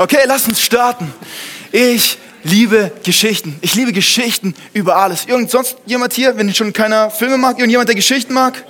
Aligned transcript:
Okay, 0.00 0.20
lass 0.26 0.46
uns 0.46 0.62
starten. 0.62 1.12
Ich 1.72 2.18
liebe 2.44 2.92
Geschichten. 3.02 3.58
Ich 3.62 3.74
liebe 3.74 3.92
Geschichten 3.92 4.54
über 4.72 4.94
alles. 4.94 5.24
Irgend 5.24 5.50
sonst 5.50 5.76
jemand 5.86 6.12
hier, 6.12 6.36
wenn 6.36 6.54
schon 6.54 6.72
keiner 6.72 7.10
Filme 7.10 7.36
mag, 7.36 7.58
irgendjemand, 7.58 7.88
der 7.88 7.96
Geschichten 7.96 8.32
mag? 8.32 8.64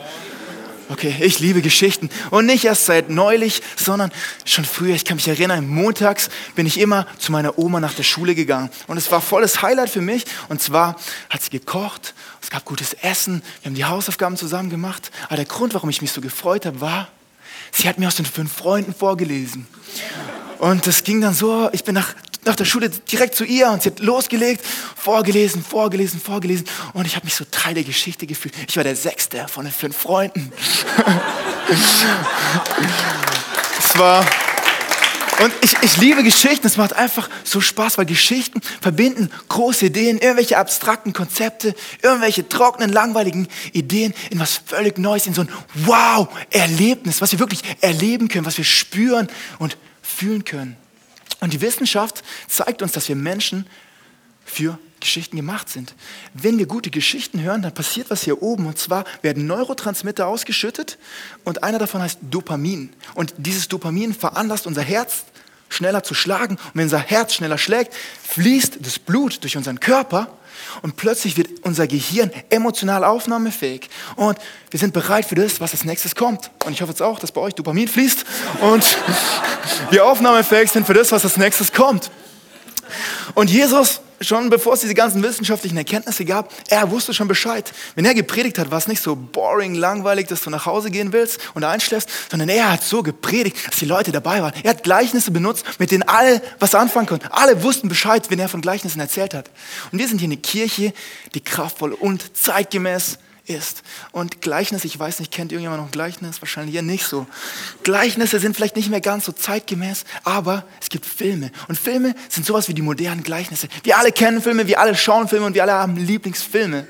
Okay, 0.88 1.14
ich 1.21 1.38
liebe 1.38 1.61
Geschichten. 1.61 2.09
Und 2.30 2.46
nicht 2.46 2.64
erst 2.64 2.87
seit 2.87 3.11
neulich, 3.11 3.61
sondern 3.77 4.11
schon 4.46 4.64
früher. 4.64 4.95
Ich 4.95 5.04
kann 5.04 5.17
mich 5.17 5.29
erinnern, 5.29 5.69
montags 5.69 6.30
bin 6.55 6.64
ich 6.64 6.80
immer 6.80 7.07
zu 7.19 7.31
meiner 7.31 7.59
Oma 7.59 7.79
nach 7.79 7.93
der 7.93 8.05
Schule 8.05 8.35
gegangen. 8.35 8.71
Und 8.87 8.97
es 8.97 9.11
war 9.11 9.21
volles 9.21 9.61
Highlight 9.61 9.91
für 9.91 10.01
mich. 10.01 10.25
Und 10.49 10.63
zwar 10.63 10.97
hat 11.29 11.43
sie 11.43 11.51
gekocht, 11.51 12.15
es 12.41 12.49
gab 12.49 12.65
gutes 12.65 12.95
Essen, 13.03 13.43
wir 13.61 13.69
haben 13.69 13.75
die 13.75 13.85
Hausaufgaben 13.85 14.39
zusammen 14.39 14.71
gemacht. 14.71 15.11
Aber 15.27 15.37
der 15.37 15.45
Grund, 15.45 15.75
warum 15.75 15.91
ich 15.91 16.01
mich 16.01 16.11
so 16.11 16.23
gefreut 16.23 16.65
habe, 16.65 16.81
war, 16.81 17.09
sie 17.71 17.87
hat 17.87 17.99
mir 17.99 18.09
aus 18.09 18.17
den 18.17 18.25
fünf 18.25 18.51
Freunden 18.51 18.95
vorgelesen. 18.95 19.67
Und 20.59 20.86
das 20.86 21.04
ging 21.04 21.20
dann 21.20 21.34
so, 21.34 21.68
ich 21.72 21.85
bin 21.85 21.94
nach, 21.94 22.14
nach 22.44 22.57
der 22.57 22.64
Schule 22.64 22.90
direkt 22.90 23.35
zu 23.36 23.44
ihr 23.44 23.71
und 23.71 23.82
sie 23.82 23.90
hat 23.90 24.00
losgelegt, 24.00 24.64
vorgelesen, 24.96 25.62
vorgelesen, 25.62 26.21
vorgelesen. 26.21 26.66
Und 26.94 27.07
ich 27.07 27.14
habe 27.14 27.25
mich 27.25 27.35
so 27.35 27.44
Teil 27.50 27.75
der 27.75 27.85
Geschichte 27.85 28.26
gefühlt. 28.26 28.54
Ich 28.68 28.76
war 28.76 28.85
der 28.85 28.96
Sechste 28.96 29.46
von 29.49 29.64
den 29.64 29.72
fünf 29.72 29.96
Freunden. 29.96 30.52
es 33.78 33.98
war... 33.98 34.25
Und 35.41 35.52
ich, 35.61 35.77
ich 35.83 35.97
liebe 35.98 36.25
Geschichten, 36.25 36.66
es 36.66 36.77
macht 36.77 36.94
einfach 36.94 37.30
so 37.44 37.61
Spaß, 37.61 37.97
weil 37.97 38.06
Geschichten 38.06 38.61
verbinden 38.80 39.30
große 39.48 39.86
Ideen, 39.86 40.19
irgendwelche 40.19 40.58
abstrakten 40.58 41.12
Konzepte, 41.12 41.77
irgendwelche 42.02 42.48
trockenen, 42.48 42.91
langweiligen 42.91 43.47
Ideen 43.72 44.14
in 44.30 44.41
was 44.41 44.61
völlig 44.66 44.98
Neues, 44.98 45.28
in 45.28 45.34
so 45.34 45.42
ein 45.42 45.48
Wow-Erlebnis, 45.75 47.20
was 47.20 47.30
wir 47.30 47.38
wirklich 47.38 47.62
erleben 47.80 48.27
können, 48.27 48.47
was 48.47 48.58
wir 48.58 48.64
spüren 48.64 49.28
und 49.61 49.77
fühlen 50.08 50.44
können. 50.44 50.77
Und 51.41 51.53
die 51.53 51.61
Wissenschaft 51.61 52.25
zeigt 52.48 52.83
uns, 52.83 52.92
dass 52.92 53.08
wir 53.08 53.16
Menschen 53.16 53.66
für 54.44 54.78
Geschichten 55.00 55.36
gemacht 55.36 55.69
sind. 55.69 55.94
Wenn 56.34 56.58
wir 56.58 56.66
gute 56.66 56.91
Geschichten 56.91 57.41
hören, 57.41 57.62
dann 57.62 57.72
passiert 57.72 58.10
was 58.10 58.24
hier 58.24 58.42
oben. 58.42 58.66
Und 58.66 58.78
zwar 58.78 59.05
werden 59.22 59.46
Neurotransmitter 59.46 60.27
ausgeschüttet 60.27 60.98
und 61.44 61.62
einer 61.62 61.78
davon 61.78 62.02
heißt 62.02 62.18
Dopamin. 62.22 62.91
Und 63.14 63.34
dieses 63.36 63.68
Dopamin 63.68 64.14
veranlasst 64.14 64.66
unser 64.66 64.83
Herz 64.83 65.24
schneller 65.68 66.02
zu 66.02 66.14
schlagen. 66.14 66.56
Und 66.56 66.74
wenn 66.74 66.84
unser 66.84 66.98
Herz 66.98 67.34
schneller 67.34 67.58
schlägt, 67.58 67.94
fließt 68.28 68.78
das 68.80 68.98
Blut 68.98 69.42
durch 69.44 69.56
unseren 69.56 69.78
Körper 69.78 70.36
und 70.83 70.97
plötzlich 70.97 71.37
wird 71.37 71.48
unser 71.62 71.87
Gehirn 71.87 72.31
emotional 72.51 73.05
aufnahmefähig. 73.05 73.89
Und 74.17 74.39
wir 74.70 74.81
sind 74.81 74.92
bereit 74.92 75.25
für 75.25 75.34
das, 75.34 75.61
was 75.61 75.73
als 75.73 75.84
nächstes 75.84 76.14
kommt. 76.14 76.51
Und 76.64 76.73
ich 76.73 76.81
hoffe 76.81 76.92
jetzt 76.92 77.03
auch, 77.03 77.19
dass 77.19 77.33
bei 77.33 77.41
euch 77.41 77.55
Dopamin 77.55 77.89
fließt 77.89 78.25
und 78.61 78.84
wir 79.91 80.06
aufnahmefähig 80.06 80.70
sind 80.70 80.86
für 80.86 80.95
das, 80.95 81.12
was 81.12 81.25
als 81.25 81.36
nächstes 81.36 81.73
kommt. 81.73 82.11
Und 83.34 83.50
Jesus, 83.50 84.00
schon 84.20 84.50
bevor 84.50 84.75
es 84.75 84.81
diese 84.81 84.94
ganzen 84.94 85.22
wissenschaftlichen 85.22 85.77
Erkenntnisse 85.77 86.25
gab, 86.25 86.53
er 86.69 86.91
wusste 86.91 87.14
schon 87.14 87.28
Bescheid. 87.28 87.72
Wenn 87.95 88.05
er 88.05 88.14
gepredigt 88.14 88.58
hat, 88.58 88.70
war 88.70 88.78
es 88.78 88.89
nicht 88.89 89.03
so 89.03 89.14
boring, 89.17 89.75
langweilig, 89.75 90.27
dass 90.28 90.42
du 90.42 90.50
nach 90.50 90.67
Hause 90.67 90.91
gehen 90.91 91.12
willst 91.12 91.39
und 91.55 91.64
einschläfst, 91.64 92.08
sondern 92.30 92.48
er 92.48 92.72
hat 92.72 92.83
so 92.83 93.03
gepredigt, 93.03 93.56
dass 93.69 93.78
die 93.78 93.86
Leute 93.86 94.12
dabei 94.12 94.42
waren. 94.42 94.53
Er 94.62 94.70
hat 94.70 94.83
Gleichnisse 94.83 95.30
benutzt, 95.30 95.64
mit 95.78 95.91
denen 95.91 96.03
alle 96.03 96.42
was 96.58 96.75
anfangen 96.75 97.06
konnten. 97.06 97.28
Alle 97.30 97.62
wussten 97.62 97.89
Bescheid, 97.89 98.30
wenn 98.30 98.39
er 98.39 98.48
von 98.48 98.61
Gleichnissen 98.61 99.00
erzählt 99.00 99.34
hat. 99.34 99.50
Und 99.92 99.98
wir 99.98 100.08
sind 100.08 100.19
hier 100.19 100.28
eine 100.28 100.36
Kirche, 100.36 100.92
die 101.34 101.41
kraftvoll 101.41 101.92
und 101.92 102.36
zeitgemäß 102.36 103.19
ist. 103.48 103.82
Und 104.12 104.41
Gleichnisse, 104.41 104.86
ich 104.86 104.98
weiß 104.98 105.20
nicht, 105.20 105.32
kennt 105.32 105.52
irgendjemand 105.52 105.80
noch 105.80 105.88
ein 105.88 105.92
Gleichnis? 105.92 106.41
Wahrscheinlich 106.41 106.74
ja 106.74 106.82
nicht 106.82 107.06
so. 107.06 107.27
Gleichnisse 107.82 108.38
sind 108.38 108.56
vielleicht 108.56 108.77
nicht 108.77 108.90
mehr 108.90 109.00
ganz 109.00 109.24
so 109.24 109.32
zeitgemäß, 109.32 110.05
aber 110.24 110.64
es 110.80 110.88
gibt 110.88 111.06
Filme. 111.06 111.50
Und 111.68 111.78
Filme 111.78 112.14
sind 112.28 112.46
sowas 112.46 112.68
wie 112.68 112.74
die 112.74 112.82
modernen 112.82 113.22
Gleichnisse. 113.22 113.68
Wir 113.82 113.98
alle 113.98 114.12
kennen 114.12 114.42
Filme, 114.42 114.66
wir 114.66 114.80
alle 114.80 114.94
schauen 114.94 115.28
Filme 115.28 115.46
und 115.46 115.55
wir 115.55 115.62
alle 115.62 115.74
haben 115.74 115.96
Lieblingsfilme. 115.96 116.86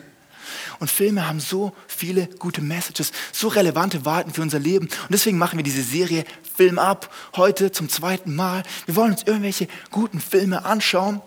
Und 0.81 0.91
Filme 0.91 1.27
haben 1.27 1.41
so 1.41 1.73
viele 1.89 2.29
gute 2.39 2.61
Messages, 2.61 3.13
so 3.33 3.49
relevante 3.49 4.05
Wahrheiten 4.05 4.33
für 4.33 4.43
unser 4.43 4.61
Leben. 4.61 4.87
Und 4.87 5.11
deswegen 5.11 5.39
machen 5.39 5.59
wir 5.59 5.65
diese 5.65 5.83
Serie 5.83 6.25
Film 6.57 6.79
ab, 6.79 7.13
heute 7.37 7.73
zum 7.73 7.89
zweiten 7.89 8.35
Mal. 8.35 8.63
Wir 8.87 8.95
wollen 8.95 9.13
uns 9.13 9.25
irgendwelche 9.25 9.67
guten 9.91 10.21
Filme 10.21 10.65
anschauen 10.65 11.21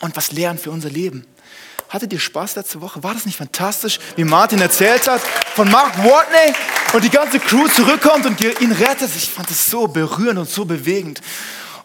und 0.00 0.16
was 0.16 0.32
lernen 0.32 0.58
für 0.58 0.70
unser 0.70 0.90
Leben. 0.90 1.26
Hattet 1.88 2.12
ihr 2.12 2.18
Spaß 2.18 2.56
letzte 2.56 2.80
Woche? 2.80 3.02
War 3.02 3.14
das 3.14 3.26
nicht 3.26 3.38
fantastisch, 3.38 4.00
wie 4.16 4.24
Martin 4.24 4.60
erzählt 4.60 5.06
hat 5.08 5.20
von 5.54 5.70
Mark 5.70 5.96
Watney 5.98 6.52
und 6.92 7.04
die 7.04 7.10
ganze 7.10 7.38
Crew 7.38 7.68
zurückkommt 7.68 8.26
und 8.26 8.40
ihn 8.40 8.72
rettet? 8.72 9.10
Ich 9.14 9.30
fand 9.30 9.50
es 9.50 9.70
so 9.70 9.86
berührend 9.86 10.38
und 10.38 10.48
so 10.48 10.64
bewegend. 10.64 11.20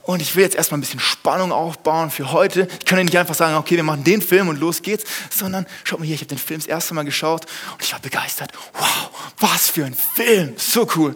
Und 0.03 0.19
ich 0.19 0.35
will 0.35 0.43
jetzt 0.43 0.55
erstmal 0.55 0.79
ein 0.79 0.81
bisschen 0.81 0.99
Spannung 0.99 1.51
aufbauen 1.51 2.09
für 2.09 2.31
heute. 2.31 2.67
Ich 2.79 2.85
kann 2.85 2.97
ja 2.97 3.03
nicht 3.03 3.17
einfach 3.17 3.35
sagen, 3.35 3.55
okay, 3.55 3.75
wir 3.75 3.83
machen 3.83 4.03
den 4.03 4.21
Film 4.23 4.47
und 4.49 4.59
los 4.59 4.81
geht's, 4.81 5.03
sondern 5.29 5.67
schaut 5.83 5.99
mal 5.99 6.05
hier, 6.05 6.15
ich 6.15 6.21
habe 6.21 6.29
den 6.29 6.39
Film 6.39 6.59
das 6.59 6.67
erste 6.67 6.95
Mal 6.95 7.03
geschaut 7.03 7.45
und 7.73 7.83
ich 7.83 7.93
war 7.93 7.99
begeistert. 7.99 8.51
Wow, 8.73 9.11
was 9.39 9.69
für 9.69 9.85
ein 9.85 9.95
Film, 10.15 10.55
so 10.57 10.87
cool. 10.95 11.15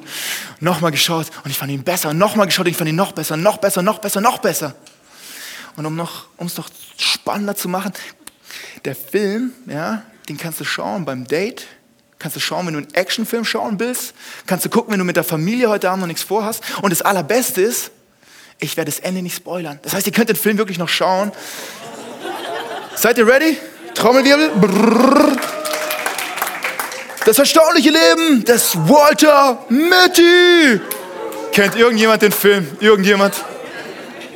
Nochmal 0.59 0.91
geschaut 0.91 1.28
und 1.44 1.50
ich 1.50 1.57
fand 1.57 1.72
ihn 1.72 1.84
besser, 1.84 2.13
nochmal 2.13 2.46
geschaut 2.46 2.67
und 2.67 2.72
ich 2.72 2.78
fand 2.78 2.90
ihn 2.90 2.96
noch 2.96 3.13
besser, 3.13 3.38
noch 3.38 3.57
besser, 3.57 3.81
noch 3.81 3.97
besser, 3.97 4.22
noch 4.22 4.38
besser. 4.38 4.75
Und 5.78 5.85
um 5.88 6.00
es 6.46 6.57
noch 6.57 6.69
spannender 6.96 7.56
zu 7.56 7.67
machen, 7.67 7.91
der 8.85 8.95
Film, 8.95 9.51
ja, 9.67 10.03
den 10.29 10.38
kannst 10.38 10.59
du 10.59 10.63
schauen 10.63 11.05
beim 11.05 11.27
Date, 11.27 11.67
kannst 12.19 12.35
du 12.35 12.39
schauen, 12.39 12.66
wenn 12.67 12.73
du 12.73 12.79
einen 12.79 12.93
Actionfilm 12.93 13.45
schauen 13.45 13.79
willst, 13.79 14.13
kannst 14.45 14.66
du 14.66 14.69
gucken, 14.69 14.91
wenn 14.91 14.99
du 14.99 15.05
mit 15.05 15.16
der 15.16 15.23
Familie 15.23 15.69
heute 15.69 15.89
Abend 15.89 16.01
noch 16.01 16.07
nichts 16.07 16.23
vorhast. 16.23 16.63
Und 16.81 16.91
das 16.91 17.01
Allerbeste 17.01 17.61
ist, 17.61 17.91
ich 18.59 18.77
werde 18.77 18.89
das 18.89 18.99
Ende 18.99 19.21
nicht 19.21 19.35
spoilern. 19.35 19.79
Das 19.83 19.93
heißt, 19.93 20.07
ihr 20.07 20.13
könnt 20.13 20.29
den 20.29 20.35
Film 20.35 20.57
wirklich 20.57 20.77
noch 20.77 20.89
schauen. 20.89 21.31
Seid 22.95 23.17
ihr 23.17 23.27
ready? 23.27 23.57
Trommelwirbel. 23.93 24.49
Brrr. 24.55 25.37
Das 27.25 27.39
erstaunliche 27.39 27.89
Leben 27.89 28.45
des 28.45 28.75
Walter 28.75 29.66
Mitty. 29.69 30.79
Kennt 31.51 31.75
irgendjemand 31.75 32.22
den 32.22 32.31
Film? 32.31 32.67
Irgendjemand? 32.79 33.33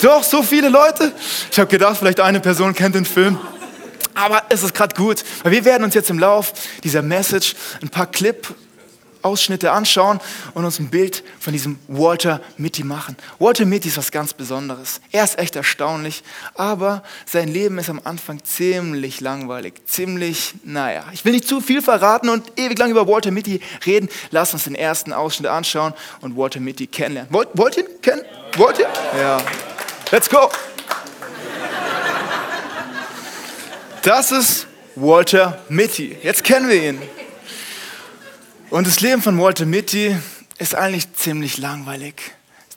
Doch, 0.02 0.24
so 0.24 0.42
viele 0.44 0.70
Leute. 0.70 1.12
Ich 1.52 1.60
habe 1.60 1.70
gedacht, 1.70 1.98
vielleicht 1.98 2.20
eine 2.20 2.40
Person 2.40 2.74
kennt 2.74 2.96
den 2.96 3.06
Film. 3.06 3.38
Aber 4.14 4.44
es 4.50 4.64
ist 4.64 4.74
gerade 4.74 4.96
gut, 4.96 5.24
weil 5.44 5.52
wir 5.52 5.66
werden 5.66 5.84
uns 5.84 5.94
jetzt 5.94 6.10
im 6.10 6.20
Lauf 6.20 6.54
dieser 6.84 7.02
Message 7.02 7.56
ein 7.82 7.90
paar 7.90 8.08
Clip-Ausschnitte 8.08 9.72
anschauen 9.72 10.20
und 10.54 10.66
uns 10.66 10.80
ein 10.80 10.90
Bild 10.90 11.24
von 11.40 11.54
diesem 11.54 11.80
Walter 11.88 12.42
Mitty 12.58 12.84
machen. 12.84 13.16
Walter 13.40 13.66
Mitty 13.66 13.88
ist 13.88 13.98
was 13.98 14.12
ganz 14.12 14.34
Besonderes. 14.34 15.00
Er 15.12 15.24
ist 15.24 15.40
echt 15.40 15.56
erstaunlich, 15.56 16.24
aber 16.56 17.04
sein 17.26 17.48
Leben 17.48 17.78
ist 17.78 17.90
am 17.90 18.02
Anfang 18.04 18.44
ziemlich 18.44 19.22
langweilig, 19.22 19.74
ziemlich, 19.86 20.56
naja. 20.64 21.06
Ich 21.14 21.24
will 21.24 21.34
nicht 21.34 21.48
zu 21.48 21.62
viel 21.62 21.82
verraten 21.82 22.30
und 22.30 22.52
ewig 22.58 22.78
lang 22.78 22.92
über 22.92 23.08
Walter 23.08 23.32
Mitty 23.32 23.62
reden. 23.86 24.10
Lass 24.32 24.54
uns 24.54 24.66
den 24.66 24.76
ersten 24.76 25.14
Ausschnitt 25.14 25.50
anschauen 25.50 25.94
und 26.22 26.36
Walter 26.36 26.60
Mitty 26.60 26.88
kennenlernen. 26.88 27.34
Wollt, 27.34 27.50
wollt 27.54 27.78
ihr 27.78 27.84
ihn 27.88 28.02
kennen? 28.02 28.24
Wollt 28.58 28.80
ihr? 28.80 28.90
Ja. 29.18 29.38
Let's 30.12 30.28
go! 30.28 30.50
Das 34.04 34.32
ist 34.32 34.66
Walter 34.96 35.62
Mitty. 35.68 36.16
Jetzt 36.24 36.46
kennen 36.46 36.70
wir 36.70 36.90
ihn. 36.90 37.02
Und 38.70 38.88
das 38.88 39.02
Leben 39.02 39.22
von 39.22 39.38
Walter 39.38 39.66
Mitty 39.66 40.16
ist 40.58 40.74
eigentlich 40.74 41.14
ziemlich 41.16 41.58
langweilig, 41.58 42.16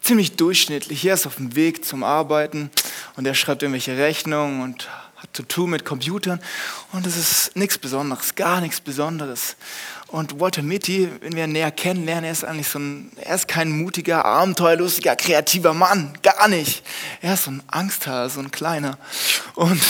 ziemlich 0.01 0.35
durchschnittlich. 0.35 1.05
Er 1.05 1.15
ist 1.15 1.27
auf 1.27 1.37
dem 1.37 1.55
Weg 1.55 1.85
zum 1.85 2.03
Arbeiten 2.03 2.71
und 3.15 3.25
er 3.25 3.35
schreibt 3.35 3.63
irgendwelche 3.63 3.97
Rechnungen 3.97 4.63
und 4.63 4.89
hat 5.17 5.29
zu 5.33 5.45
tun 5.45 5.71
mit 5.71 5.85
Computern 5.85 6.41
und 6.91 7.07
es 7.07 7.17
ist 7.17 7.57
nichts 7.57 7.79
Besonderes, 7.79 8.35
gar 8.35 8.61
nichts 8.61 8.81
Besonderes. 8.81 9.55
Und 10.13 10.39
Walter 10.41 10.63
Mitty, 10.63 11.09
wenn 11.23 11.35
wir 11.35 11.45
ihn 11.45 11.53
näher 11.53 11.71
kennenlernen, 11.71 12.25
er 12.25 12.33
ist 12.33 12.45
eigentlich 12.45 12.69
so 12.69 12.79
ein, 12.79 13.11
er 13.17 13.35
ist 13.35 13.49
kein 13.49 13.71
mutiger, 13.71 14.27
abenteuerlustiger, 14.27 15.17
kreativer 15.17 15.73
Mann, 15.73 16.13
gar 16.23 16.49
nicht. 16.49 16.85
Er 17.23 17.33
ist 17.33 17.45
so 17.45 17.51
ein 17.51 17.63
Angsthase, 17.67 18.35
so 18.35 18.41
ein 18.41 18.51
kleiner. 18.51 18.99
Und 19.55 19.81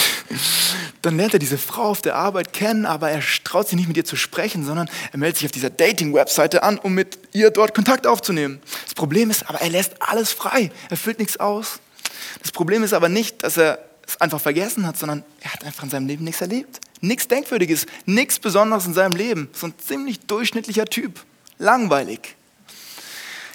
dann 1.02 1.17
lernt 1.17 1.32
er 1.32 1.41
diese 1.41 1.58
Frau 1.58 1.87
auf 1.87 2.02
der 2.02 2.14
Arbeit 2.14 2.52
kennen, 2.52 2.87
aber 2.87 3.11
er 3.11 3.20
traut 3.43 3.67
sich 3.67 3.76
nicht 3.76 3.88
mit 3.88 3.96
ihr 3.96 4.05
zu 4.05 4.14
sprechen, 4.14 4.64
sondern 4.64 4.88
er 5.11 5.19
meldet 5.19 5.38
sich 5.38 5.46
auf 5.46 5.52
dieser 5.52 5.70
Dating-Webseite 5.70 6.62
an, 6.62 6.79
um 6.79 6.94
mit 6.94 7.19
ihr 7.32 7.50
dort 7.50 7.75
Kontakt 7.75 8.06
aufzunehmen. 8.06 8.62
Das 8.85 8.94
Problem 8.94 9.29
ist 9.29 9.49
aber, 9.50 9.61
er 9.61 9.70
lässt 9.70 9.94
alles 10.00 10.31
frei, 10.31 10.70
er 10.88 10.96
füllt 10.96 11.19
nichts 11.19 11.41
aus. 11.41 11.81
Das 12.41 12.52
Problem 12.52 12.85
ist 12.85 12.93
aber 12.93 13.08
nicht, 13.08 13.43
dass 13.43 13.56
er 13.56 13.81
es 14.06 14.20
einfach 14.20 14.40
vergessen 14.40 14.87
hat, 14.87 14.99
sondern 14.99 15.25
er 15.40 15.52
hat 15.52 15.64
einfach 15.64 15.84
in 15.84 15.90
seinem 15.90 16.06
Leben 16.06 16.25
nichts 16.25 16.40
erlebt. 16.40 16.81
Nichts 17.00 17.26
Denkwürdiges, 17.28 17.87
nichts 18.06 18.38
Besonderes 18.38 18.87
in 18.87 18.94
seinem 18.94 19.16
Leben. 19.16 19.49
So 19.52 19.66
ein 19.66 19.75
ziemlich 19.78 20.20
durchschnittlicher 20.20 20.84
Typ. 20.84 21.25
Langweilig. 21.58 22.37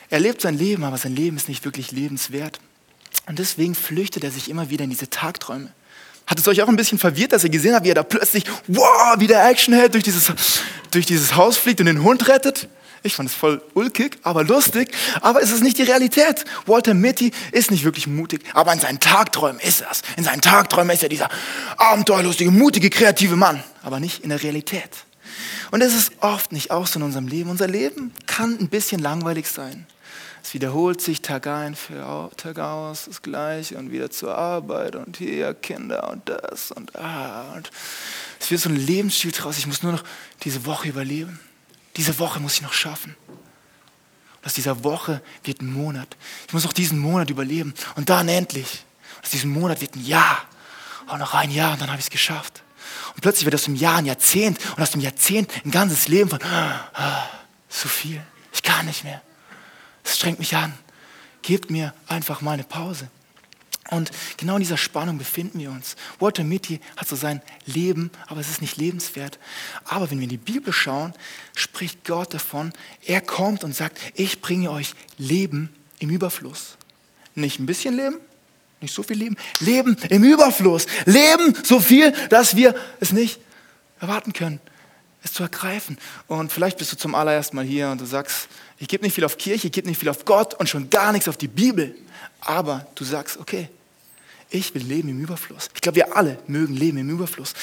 Er 0.09 0.19
lebt 0.19 0.41
sein 0.41 0.57
Leben, 0.57 0.83
aber 0.83 0.97
sein 0.97 1.15
Leben 1.15 1.37
ist 1.37 1.49
nicht 1.49 1.65
wirklich 1.65 1.91
lebenswert. 1.91 2.59
Und 3.25 3.39
deswegen 3.39 3.75
flüchtet 3.75 4.23
er 4.23 4.31
sich 4.31 4.49
immer 4.49 4.69
wieder 4.69 4.83
in 4.83 4.89
diese 4.89 5.09
Tagträume. 5.09 5.71
Hat 6.25 6.39
es 6.39 6.47
euch 6.47 6.61
auch 6.61 6.67
ein 6.67 6.75
bisschen 6.75 6.99
verwirrt, 6.99 7.31
dass 7.31 7.43
ihr 7.43 7.49
gesehen 7.49 7.73
habt, 7.73 7.85
wie 7.85 7.91
er 7.91 7.95
da 7.95 8.03
plötzlich, 8.03 8.43
wow, 8.67 9.15
wie 9.17 9.27
der 9.27 9.47
Actionheld 9.49 9.93
durch 9.93 10.03
dieses, 10.03 10.31
durch 10.91 11.05
dieses 11.05 11.35
Haus 11.35 11.57
fliegt 11.57 11.79
und 11.79 11.85
den 11.85 12.03
Hund 12.03 12.27
rettet? 12.27 12.67
Ich 13.03 13.15
fand 13.15 13.29
es 13.29 13.35
voll 13.35 13.61
ulkig, 13.73 14.19
aber 14.23 14.43
lustig. 14.43 14.89
Aber 15.21 15.41
es 15.41 15.51
ist 15.51 15.63
nicht 15.63 15.77
die 15.77 15.83
Realität. 15.83 16.45
Walter 16.65 16.93
Mitty 16.93 17.31
ist 17.51 17.71
nicht 17.71 17.83
wirklich 17.83 18.07
mutig, 18.07 18.43
aber 18.53 18.73
in 18.73 18.79
seinen 18.79 18.99
Tagträumen 18.99 19.59
ist 19.61 19.81
er 19.81 19.91
es. 19.91 20.01
In 20.15 20.23
seinen 20.23 20.41
Tagträumen 20.41 20.93
ist 20.93 21.03
er 21.03 21.09
dieser 21.09 21.29
abenteuerlustige, 21.77 22.51
mutige, 22.51 22.89
kreative 22.89 23.35
Mann. 23.35 23.63
Aber 23.83 23.99
nicht 23.99 24.23
in 24.23 24.29
der 24.29 24.41
Realität. 24.41 24.89
Und 25.71 25.81
es 25.81 25.93
ist 25.93 26.11
oft 26.21 26.51
nicht 26.51 26.71
auch 26.71 26.87
so 26.87 26.99
in 26.99 27.03
unserem 27.03 27.27
Leben. 27.27 27.49
Unser 27.49 27.67
Leben 27.67 28.13
kann 28.25 28.57
ein 28.59 28.69
bisschen 28.69 29.01
langweilig 29.01 29.47
sein. 29.47 29.85
Es 30.43 30.53
wiederholt 30.53 31.01
sich 31.01 31.21
Tag 31.21 31.45
ein 31.47 31.75
für 31.75 32.31
Tag 32.37 32.59
aus, 32.59 33.05
das 33.05 33.21
Gleiche 33.21 33.77
und 33.77 33.91
wieder 33.91 34.09
zur 34.09 34.37
Arbeit 34.37 34.95
und 34.95 35.17
hier 35.17 35.53
Kinder 35.53 36.09
und 36.09 36.29
das 36.29 36.71
und 36.71 36.95
ah. 36.95 37.53
Und 37.53 37.69
es 38.39 38.49
wird 38.49 38.61
so 38.61 38.69
ein 38.69 38.77
Lebensstil 38.77 39.31
draus. 39.31 39.57
Ich 39.57 39.67
muss 39.67 39.83
nur 39.83 39.91
noch 39.91 40.03
diese 40.43 40.65
Woche 40.65 40.87
überleben. 40.87 41.37
Diese 41.97 42.17
Woche 42.19 42.39
muss 42.39 42.53
ich 42.53 42.61
noch 42.61 42.73
schaffen. 42.73 43.15
Und 43.27 44.45
aus 44.45 44.53
dieser 44.53 44.83
Woche 44.83 45.21
wird 45.43 45.61
ein 45.61 45.73
Monat. 45.73 46.15
Ich 46.47 46.53
muss 46.53 46.63
noch 46.63 46.73
diesen 46.73 46.99
Monat 46.99 47.29
überleben. 47.29 47.73
Und 47.95 48.09
dann 48.09 48.29
endlich. 48.29 48.85
Aus 49.23 49.31
diesem 49.31 49.51
Monat 49.51 49.81
wird 49.81 49.95
ein 49.95 50.05
Jahr. 50.05 50.45
Auch 51.07 51.17
noch 51.17 51.33
ein 51.33 51.51
Jahr 51.51 51.73
und 51.73 51.81
dann 51.81 51.89
habe 51.89 51.99
ich 51.99 52.05
es 52.05 52.11
geschafft. 52.11 52.61
Und 53.15 53.21
plötzlich 53.21 53.45
wird 53.45 53.55
aus 53.55 53.63
dem 53.63 53.75
Jahr 53.75 53.97
ein 53.97 54.05
Jahrzehnt 54.05 54.59
und 54.75 54.83
aus 54.83 54.91
dem 54.91 55.01
Jahrzehnt 55.01 55.51
ein 55.65 55.71
ganzes 55.71 56.07
Leben 56.07 56.29
von 56.29 56.39
ah, 56.43 57.27
so 57.67 57.89
viel. 57.89 58.21
Ich 58.53 58.61
kann 58.61 58.85
nicht 58.85 59.03
mehr. 59.03 59.21
Es 60.03 60.17
strengt 60.17 60.39
mich 60.39 60.55
an. 60.55 60.73
Gebt 61.41 61.71
mir 61.71 61.93
einfach 62.07 62.41
mal 62.41 62.51
eine 62.51 62.63
Pause. 62.63 63.09
Und 63.89 64.11
genau 64.35 64.55
in 64.55 64.61
dieser 64.61 64.77
Spannung 64.77 65.17
befinden 65.17 65.59
wir 65.59 65.71
uns. 65.71 65.95
Walter 66.19 66.43
Mitty 66.43 66.81
hat 66.97 67.07
so 67.07 67.15
sein 67.15 67.41
Leben, 67.65 68.11
aber 68.27 68.41
es 68.41 68.49
ist 68.49 68.61
nicht 68.61 68.77
lebenswert. 68.77 69.39
Aber 69.85 70.11
wenn 70.11 70.19
wir 70.19 70.25
in 70.25 70.29
die 70.29 70.37
Bibel 70.37 70.73
schauen, 70.73 71.13
spricht 71.55 72.03
Gott 72.05 72.33
davon, 72.33 72.73
er 73.05 73.21
kommt 73.21 73.63
und 73.63 73.75
sagt, 73.75 73.97
ich 74.15 74.41
bringe 74.41 74.71
euch 74.71 74.93
Leben 75.17 75.69
im 75.99 76.09
Überfluss. 76.09 76.77
Nicht 77.35 77.59
ein 77.59 77.65
bisschen 77.65 77.95
Leben, 77.95 78.17
nicht 78.81 78.93
so 78.93 79.03
viel 79.03 79.17
Leben, 79.17 79.37
Leben 79.59 79.95
im 80.09 80.23
Überfluss. 80.23 80.85
Leben 81.05 81.55
so 81.63 81.79
viel, 81.79 82.11
dass 82.29 82.55
wir 82.55 82.75
es 82.99 83.11
nicht 83.11 83.39
erwarten 83.99 84.33
können, 84.33 84.59
es 85.23 85.33
zu 85.33 85.43
ergreifen. 85.43 85.97
Und 86.27 86.51
vielleicht 86.51 86.77
bist 86.77 86.91
du 86.91 86.97
zum 86.97 87.15
allerersten 87.15 87.55
Mal 87.55 87.65
hier 87.65 87.89
und 87.89 88.01
du 88.01 88.05
sagst, 88.05 88.49
ich 88.77 88.87
gebe 88.87 89.03
nicht 89.03 89.13
viel 89.13 89.23
auf 89.23 89.37
Kirche, 89.37 89.67
ich 89.67 89.73
gebe 89.73 89.87
nicht 89.87 89.99
viel 89.99 90.09
auf 90.09 90.25
Gott 90.25 90.53
und 90.55 90.67
schon 90.67 90.89
gar 90.89 91.11
nichts 91.11 91.27
auf 91.27 91.37
die 91.37 91.47
Bibel. 91.47 91.95
Aber 92.41 92.85
du 92.95 93.03
sagst, 93.03 93.37
okay, 93.37 93.69
ich 94.49 94.73
will 94.73 94.83
leben 94.83 95.09
im 95.09 95.19
Überfluss. 95.19 95.69
Ich 95.73 95.81
glaube, 95.81 95.97
wir 95.97 96.15
alle 96.15 96.39
mögen 96.47 96.75
leben 96.75 96.97
im 96.97 97.09
Überfluss. 97.09 97.53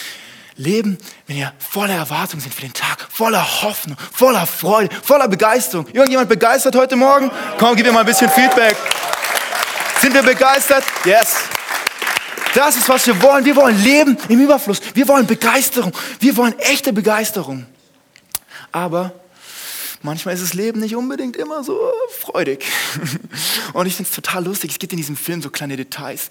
Leben, 0.56 0.98
wenn 1.26 1.36
wir 1.36 1.52
voller 1.58 1.94
Erwartung 1.94 2.38
sind 2.38 2.54
für 2.54 2.60
den 2.60 2.72
Tag, 2.72 3.08
voller 3.10 3.62
Hoffnung, 3.62 3.96
voller 4.12 4.46
Freude, 4.46 4.94
voller 5.02 5.26
Begeisterung. 5.26 5.86
Irgendjemand 5.88 6.28
begeistert 6.28 6.76
heute 6.76 6.94
Morgen? 6.94 7.31
Komm, 7.58 7.75
gib 7.75 7.86
mir 7.86 7.92
mal 7.92 8.00
ein 8.00 8.06
bisschen 8.06 8.31
Feedback. 8.31 8.76
Sind 10.00 10.14
wir 10.14 10.22
begeistert? 10.22 10.84
Yes. 11.04 11.36
Das 12.54 12.76
ist, 12.76 12.88
was 12.88 13.04
wir 13.06 13.20
wollen. 13.20 13.44
Wir 13.44 13.56
wollen 13.56 13.82
Leben 13.82 14.16
im 14.28 14.38
Überfluss. 14.38 14.80
Wir 14.94 15.08
wollen 15.08 15.26
Begeisterung. 15.26 15.92
Wir 16.20 16.37
wollen 16.37 16.56
echte 16.60 16.92
Begeisterung. 16.92 17.66
Aber 18.70 19.12
manchmal 20.04 20.34
ist 20.34 20.42
das 20.42 20.54
Leben 20.54 20.80
nicht 20.80 20.94
unbedingt 20.94 21.36
immer 21.36 21.64
so 21.64 21.78
freudig. 22.20 22.64
Und 23.72 23.86
ich 23.86 23.96
finde 23.96 24.08
es 24.08 24.14
total 24.14 24.44
lustig. 24.44 24.72
Es 24.72 24.78
gibt 24.78 24.92
in 24.92 24.98
diesem 24.98 25.16
Film 25.16 25.42
so 25.42 25.50
kleine 25.50 25.76
Details. 25.76 26.28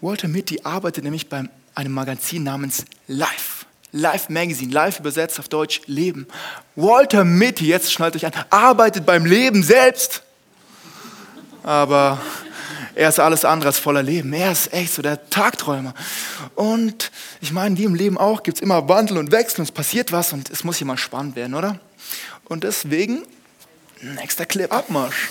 Walter 0.00 0.28
Mitty 0.28 0.60
arbeitet 0.62 1.04
nämlich 1.04 1.28
bei 1.28 1.44
einem 1.74 1.92
Magazin 1.92 2.42
namens 2.44 2.84
Life. 3.08 3.66
Life 3.92 4.32
Magazine, 4.32 4.72
Life 4.72 5.00
übersetzt 5.00 5.38
auf 5.38 5.48
Deutsch 5.48 5.82
Leben. 5.86 6.26
Walter 6.76 7.24
Mitty, 7.24 7.66
jetzt 7.66 7.92
schnallt 7.92 8.16
euch 8.16 8.24
an, 8.24 8.32
arbeitet 8.50 9.04
beim 9.04 9.26
Leben 9.26 9.62
selbst. 9.62 10.22
Aber 11.62 12.20
er 12.94 13.08
ist 13.08 13.20
alles 13.20 13.44
andere 13.44 13.68
als 13.68 13.78
voller 13.78 14.02
Leben. 14.02 14.32
Er 14.32 14.52
ist 14.52 14.72
echt 14.72 14.94
so 14.94 15.02
der 15.02 15.28
Tagträumer. 15.30 15.94
Und 16.54 17.10
ich 17.40 17.52
meine, 17.52 17.76
wie 17.78 17.84
im 17.84 17.94
Leben 17.94 18.18
auch, 18.18 18.42
gibt 18.42 18.58
es 18.58 18.62
immer 18.62 18.88
Wandel 18.88 19.18
und 19.18 19.30
Wechsel 19.30 19.60
und 19.60 19.64
es 19.64 19.72
passiert 19.72 20.12
was 20.12 20.32
und 20.32 20.50
es 20.50 20.64
muss 20.64 20.78
hier 20.78 20.86
mal 20.86 20.98
spannend 20.98 21.36
werden, 21.36 21.54
oder? 21.54 21.78
Und 22.52 22.64
deswegen, 22.64 23.22
nächster 24.02 24.44
Clip, 24.44 24.70
Abmarsch. 24.70 25.30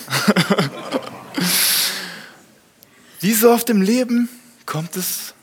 Wie 3.20 3.34
so 3.36 3.52
oft 3.52 3.70
im 3.70 3.84
Leben 3.84 4.28
kommt 4.66 4.96
es 4.96 5.36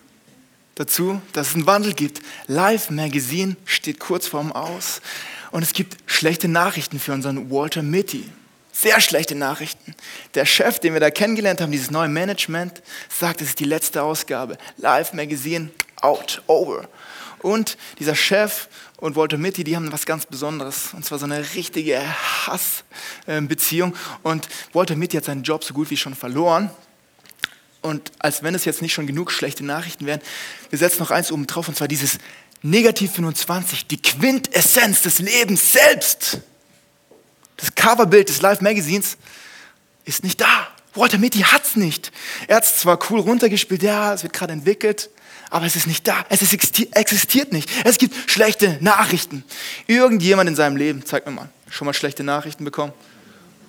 dazu, 0.74 1.22
dass 1.34 1.50
es 1.50 1.54
einen 1.54 1.66
Wandel 1.66 1.94
gibt. 1.94 2.20
Live 2.48 2.90
Magazine 2.90 3.54
steht 3.64 4.00
kurz 4.00 4.26
vorm 4.26 4.50
Aus 4.50 5.00
und 5.52 5.62
es 5.62 5.72
gibt 5.72 5.98
schlechte 6.06 6.48
Nachrichten 6.48 6.98
für 6.98 7.12
unseren 7.12 7.48
Walter 7.48 7.84
Mitty. 7.84 8.24
Sehr 8.72 9.00
schlechte 9.00 9.36
Nachrichten. 9.36 9.94
Der 10.34 10.46
Chef, 10.46 10.80
den 10.80 10.94
wir 10.94 11.00
da 11.00 11.12
kennengelernt 11.12 11.60
haben, 11.60 11.70
dieses 11.70 11.92
neue 11.92 12.08
Management, 12.08 12.82
sagt, 13.08 13.40
es 13.40 13.50
ist 13.50 13.60
die 13.60 13.64
letzte 13.64 14.02
Ausgabe. 14.02 14.58
Live 14.78 15.12
Magazine, 15.12 15.70
out, 16.00 16.42
over. 16.48 16.88
Und 17.40 17.78
dieser 18.00 18.16
Chef 18.16 18.66
und 18.98 19.14
Walter 19.14 19.38
Mitty, 19.38 19.62
die 19.62 19.76
haben 19.76 19.92
was 19.92 20.06
ganz 20.06 20.26
Besonderes. 20.26 20.92
Und 20.92 21.04
zwar 21.04 21.20
so 21.20 21.24
eine 21.24 21.54
richtige 21.54 22.02
Hassbeziehung. 22.46 23.94
Und 24.24 24.48
Walter 24.72 24.96
Mitty 24.96 25.16
hat 25.16 25.24
seinen 25.24 25.44
Job 25.44 25.62
so 25.62 25.72
gut 25.72 25.90
wie 25.90 25.96
schon 25.96 26.16
verloren. 26.16 26.70
Und 27.80 28.10
als 28.18 28.42
wenn 28.42 28.56
es 28.56 28.64
jetzt 28.64 28.82
nicht 28.82 28.92
schon 28.92 29.06
genug 29.06 29.30
schlechte 29.30 29.64
Nachrichten 29.64 30.04
wären, 30.04 30.20
wir 30.70 30.78
setzen 30.80 30.98
noch 30.98 31.12
eins 31.12 31.30
oben 31.30 31.46
drauf, 31.46 31.68
und 31.68 31.76
zwar 31.76 31.86
dieses 31.86 32.18
Negativ 32.62 33.12
25, 33.12 33.86
die 33.86 34.02
Quintessenz 34.02 35.02
des 35.02 35.20
Lebens 35.20 35.72
selbst. 35.72 36.40
Das 37.56 37.72
Coverbild 37.76 38.28
des 38.28 38.42
Live 38.42 38.60
Magazins 38.60 39.16
ist 40.04 40.24
nicht 40.24 40.40
da. 40.40 40.66
Walter 40.94 41.18
Mitty 41.18 41.40
hat 41.40 41.64
es 41.64 41.76
nicht. 41.76 42.10
Er 42.48 42.56
hat 42.56 42.64
es 42.64 42.78
zwar 42.78 42.98
cool 43.10 43.20
runtergespielt, 43.20 43.84
ja, 43.84 44.12
es 44.12 44.24
wird 44.24 44.32
gerade 44.32 44.54
entwickelt, 44.54 45.08
aber 45.50 45.66
es 45.66 45.76
ist 45.76 45.86
nicht 45.86 46.06
da. 46.06 46.24
Es 46.28 46.42
existiert 46.42 47.52
nicht. 47.52 47.70
Es 47.84 47.98
gibt 47.98 48.30
schlechte 48.30 48.78
Nachrichten. 48.80 49.44
Irgendjemand 49.86 50.48
in 50.48 50.56
seinem 50.56 50.76
Leben, 50.76 51.04
zeig 51.04 51.26
mir 51.26 51.32
mal, 51.32 51.48
schon 51.70 51.86
mal 51.86 51.94
schlechte 51.94 52.22
Nachrichten 52.22 52.64
bekommen? 52.64 52.92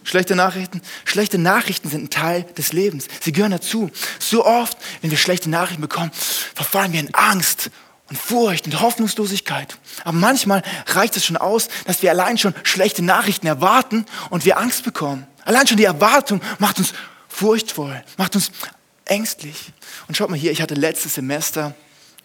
Schlechte 0.03 0.35
Nachrichten? 0.35 0.81
Schlechte 1.05 1.37
Nachrichten 1.37 1.89
sind 1.89 2.05
ein 2.05 2.09
Teil 2.09 2.43
des 2.57 2.73
Lebens. 2.73 3.07
Sie 3.21 3.31
gehören 3.31 3.51
dazu. 3.51 3.91
So 4.17 4.45
oft, 4.45 4.77
wenn 5.01 5.11
wir 5.11 5.17
schlechte 5.17 5.49
Nachrichten 5.49 5.81
bekommen, 5.81 6.11
verfallen 6.55 6.93
wir 6.93 6.99
in 6.99 7.13
Angst 7.13 7.69
und 8.09 8.17
Furcht 8.17 8.65
und 8.65 8.81
Hoffnungslosigkeit. 8.81 9.77
Aber 10.03 10.17
manchmal 10.17 10.63
reicht 10.87 11.15
es 11.15 11.25
schon 11.25 11.37
aus, 11.37 11.67
dass 11.85 12.01
wir 12.01 12.09
allein 12.09 12.37
schon 12.37 12.55
schlechte 12.63 13.03
Nachrichten 13.03 13.45
erwarten 13.45 14.05
und 14.29 14.45
wir 14.45 14.57
Angst 14.57 14.83
bekommen. 14.83 15.27
Allein 15.45 15.67
schon 15.67 15.77
die 15.77 15.83
Erwartung 15.83 16.41
macht 16.57 16.79
uns 16.79 16.93
furchtvoll, 17.27 18.03
macht 18.17 18.35
uns 18.35 18.51
ängstlich. 19.09 19.71
Und 20.07 20.15
schaut 20.15 20.29
mal 20.29 20.37
hier, 20.37 20.51
ich 20.51 20.61
hatte 20.61 20.75
letztes 20.75 21.15
Semester 21.15 21.75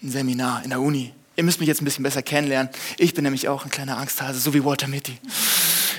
ein 0.03 0.11
Seminar 0.11 0.63
in 0.65 0.71
der 0.71 0.81
Uni. 0.81 1.13
Ihr 1.37 1.45
müsst 1.45 1.59
mich 1.59 1.67
jetzt 1.67 1.83
ein 1.83 1.85
bisschen 1.85 2.05
besser 2.05 2.23
kennenlernen. 2.23 2.71
Ich 2.99 3.15
bin 3.15 3.25
nämlich 3.25 3.49
auch 3.49 3.65
ein 3.65 3.71
kleiner 3.71 3.99
Angsthase, 3.99 4.39
so 4.39 4.55
wie 4.55 4.65
Walter 4.65 4.87
Mitty. 4.87 5.19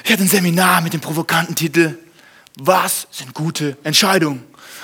Ich 0.04 0.12
hatte 0.12 0.24
ein 0.24 0.30
Seminar 0.30 0.82
mit 0.82 0.94
dem 0.94 1.02
provokanten 1.02 1.56
Titel 1.56 1.98
Was 2.58 3.08
sind 3.12 3.34
gute 3.34 3.78
Entscheidungen? 3.84 4.44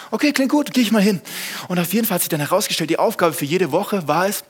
Okay, 0.09 0.33
klingt 0.33 0.51
gut, 0.51 0.73
gehe 0.73 0.83
ich 0.83 0.91
mal 0.91 1.01
hin. 1.01 1.21
Und 1.69 1.79
auf 1.79 1.93
jeden 1.93 2.05
Fall 2.05 2.15
hat 2.15 2.21
sich 2.21 2.29
dann 2.29 2.41
herausgestellt, 2.41 2.89
die 2.89 2.99
Aufgabe 2.99 3.33
für 3.33 3.45
jede 3.45 3.71
Woche 3.71 4.07
war 4.07 4.27
es, 4.27 4.43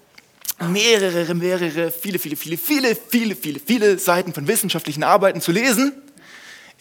mehrere, 0.59 1.33
mehrere, 1.35 1.91
viele, 1.91 2.17
viele, 2.17 2.35
viele, 2.35 2.57
viele, 2.57 2.95
viele, 2.95 3.35
viele, 3.35 3.59
viele 3.59 3.99
Seiten 3.99 4.33
von 4.33 4.47
wissenschaftlichen 4.47 5.03
Arbeiten 5.03 5.41
zu 5.41 5.51
lesen 5.51 5.93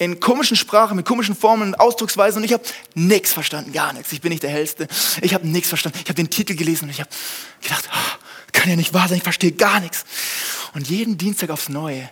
in 0.00 0.18
komischen 0.18 0.56
Sprachen, 0.56 0.96
mit 0.96 1.04
komischen 1.04 1.36
Formeln 1.36 1.74
und 1.74 1.78
Ausdrucksweisen 1.80 2.38
und 2.38 2.44
ich 2.44 2.54
habe 2.54 2.64
nichts 2.94 3.34
verstanden, 3.34 3.70
gar 3.70 3.92
nichts. 3.92 4.10
Ich 4.12 4.22
bin 4.22 4.30
nicht 4.30 4.42
der 4.42 4.48
Hellste. 4.48 4.88
Ich 5.20 5.34
habe 5.34 5.46
nichts 5.46 5.68
verstanden. 5.68 5.98
Ich 6.02 6.08
habe 6.08 6.14
den 6.14 6.30
Titel 6.30 6.56
gelesen 6.56 6.84
und 6.84 6.90
ich 6.90 7.00
habe 7.00 7.10
gedacht, 7.60 7.86
oh, 7.92 8.50
kann 8.52 8.70
ja 8.70 8.76
nicht 8.76 8.94
wahr 8.94 9.08
sein, 9.08 9.18
ich 9.18 9.22
verstehe 9.22 9.52
gar 9.52 9.78
nichts. 9.78 10.06
Und 10.72 10.88
jeden 10.88 11.18
Dienstag 11.18 11.50
aufs 11.50 11.68
Neue 11.68 12.08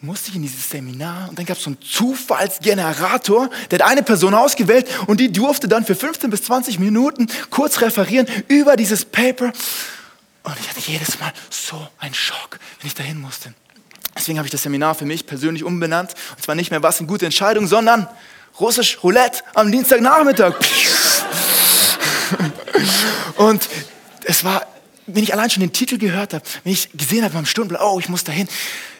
musste 0.00 0.30
ich 0.30 0.36
in 0.36 0.42
dieses 0.42 0.68
Seminar 0.68 1.28
und 1.28 1.38
dann 1.38 1.46
gab 1.46 1.56
es 1.56 1.62
so 1.62 1.70
einen 1.70 1.80
Zufallsgenerator, 1.80 3.50
der 3.70 3.78
hat 3.78 3.86
eine 3.86 4.02
Person 4.02 4.34
ausgewählt 4.34 4.88
und 5.06 5.20
die 5.20 5.30
durfte 5.30 5.68
dann 5.68 5.84
für 5.84 5.94
15 5.94 6.28
bis 6.28 6.42
20 6.42 6.80
Minuten 6.80 7.28
kurz 7.50 7.80
referieren 7.82 8.26
über 8.48 8.74
dieses 8.74 9.04
Paper. 9.04 9.52
Und 10.42 10.56
ich 10.60 10.68
hatte 10.68 10.80
jedes 10.80 11.20
Mal 11.20 11.32
so 11.50 11.86
einen 12.00 12.14
Schock, 12.14 12.58
wenn 12.80 12.88
ich 12.88 12.94
dahin 12.96 13.20
musste. 13.20 13.54
Deswegen 14.16 14.38
habe 14.38 14.46
ich 14.46 14.52
das 14.52 14.62
Seminar 14.62 14.94
für 14.94 15.04
mich 15.04 15.26
persönlich 15.26 15.64
umbenannt. 15.64 16.14
Und 16.36 16.42
zwar 16.42 16.54
nicht 16.54 16.70
mehr 16.70 16.82
was 16.82 16.98
eine 16.98 17.06
gute 17.06 17.26
Entscheidung, 17.26 17.66
sondern 17.66 18.08
russisch 18.58 19.02
Roulette 19.02 19.42
am 19.54 19.70
Dienstagnachmittag. 19.70 20.54
Und 23.36 23.68
es 24.24 24.44
war, 24.44 24.66
wenn 25.06 25.22
ich 25.22 25.34
allein 25.34 25.50
schon 25.50 25.60
den 25.60 25.72
Titel 25.72 25.98
gehört 25.98 26.34
habe, 26.34 26.44
wenn 26.64 26.72
ich 26.72 26.90
gesehen 26.92 27.24
habe 27.24 27.34
beim 27.34 27.46
Stundenplan, 27.46 27.86
oh, 27.86 28.00
ich 28.00 28.08
muss 28.08 28.24
dahin, 28.24 28.48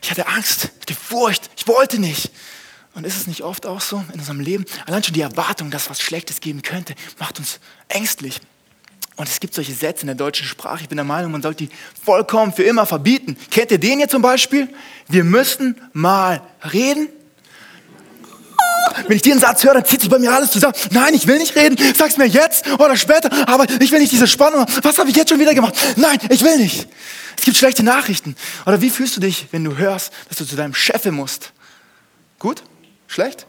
ich 0.02 0.10
hatte 0.10 0.26
Angst, 0.26 0.70
ich 0.76 0.82
hatte 0.82 0.94
Furcht, 0.94 1.50
ich 1.56 1.66
wollte 1.66 1.98
nicht. 1.98 2.30
Und 2.94 3.04
ist 3.04 3.16
es 3.16 3.26
nicht 3.26 3.42
oft 3.42 3.66
auch 3.66 3.80
so 3.80 4.04
in 4.12 4.20
unserem 4.20 4.40
Leben? 4.40 4.64
Allein 4.86 5.04
schon 5.04 5.14
die 5.14 5.20
Erwartung, 5.20 5.70
dass 5.70 5.90
was 5.90 6.00
Schlechtes 6.00 6.40
geben 6.40 6.62
könnte, 6.62 6.94
macht 7.18 7.38
uns 7.38 7.60
ängstlich. 7.88 8.40
Und 9.16 9.28
es 9.28 9.40
gibt 9.40 9.54
solche 9.54 9.72
Sätze 9.72 10.02
in 10.02 10.08
der 10.08 10.16
deutschen 10.16 10.46
Sprache, 10.46 10.82
ich 10.82 10.88
bin 10.88 10.96
der 10.96 11.04
Meinung, 11.04 11.32
man 11.32 11.40
sollte 11.40 11.66
die 11.66 11.70
vollkommen 12.04 12.52
für 12.52 12.64
immer 12.64 12.84
verbieten. 12.84 13.36
Kennt 13.50 13.70
ihr 13.70 13.78
den 13.78 13.98
hier 13.98 14.08
zum 14.08 14.20
Beispiel? 14.20 14.68
Wir 15.08 15.24
müssen 15.24 15.80
mal 15.94 16.42
reden. 16.72 17.08
Wenn 19.08 19.16
ich 19.16 19.22
den 19.22 19.38
Satz 19.38 19.64
höre, 19.64 19.74
dann 19.74 19.84
zieht 19.84 20.00
sich 20.00 20.10
bei 20.10 20.18
mir 20.18 20.32
alles 20.32 20.50
zusammen. 20.50 20.74
Nein, 20.90 21.14
ich 21.14 21.26
will 21.26 21.38
nicht 21.38 21.56
reden. 21.56 21.76
Sag's 21.96 22.18
mir 22.18 22.26
jetzt 22.26 22.66
oder 22.78 22.96
später. 22.96 23.30
Aber 23.48 23.66
ich 23.80 23.90
will 23.90 24.00
nicht 24.00 24.12
diese 24.12 24.26
Spannung. 24.26 24.66
Was 24.82 24.98
habe 24.98 25.10
ich 25.10 25.16
jetzt 25.16 25.30
schon 25.30 25.40
wieder 25.40 25.54
gemacht? 25.54 25.74
Nein, 25.96 26.18
ich 26.30 26.42
will 26.42 26.58
nicht. 26.58 26.86
Es 27.38 27.44
gibt 27.44 27.56
schlechte 27.56 27.82
Nachrichten. 27.82 28.36
Oder 28.64 28.80
wie 28.80 28.90
fühlst 28.90 29.16
du 29.16 29.20
dich, 29.20 29.46
wenn 29.50 29.64
du 29.64 29.76
hörst, 29.76 30.12
dass 30.28 30.38
du 30.38 30.44
zu 30.44 30.56
deinem 30.56 30.74
Chef 30.74 31.04
musst? 31.06 31.52
Gut? 32.38 32.62
Schlecht? 33.06 33.46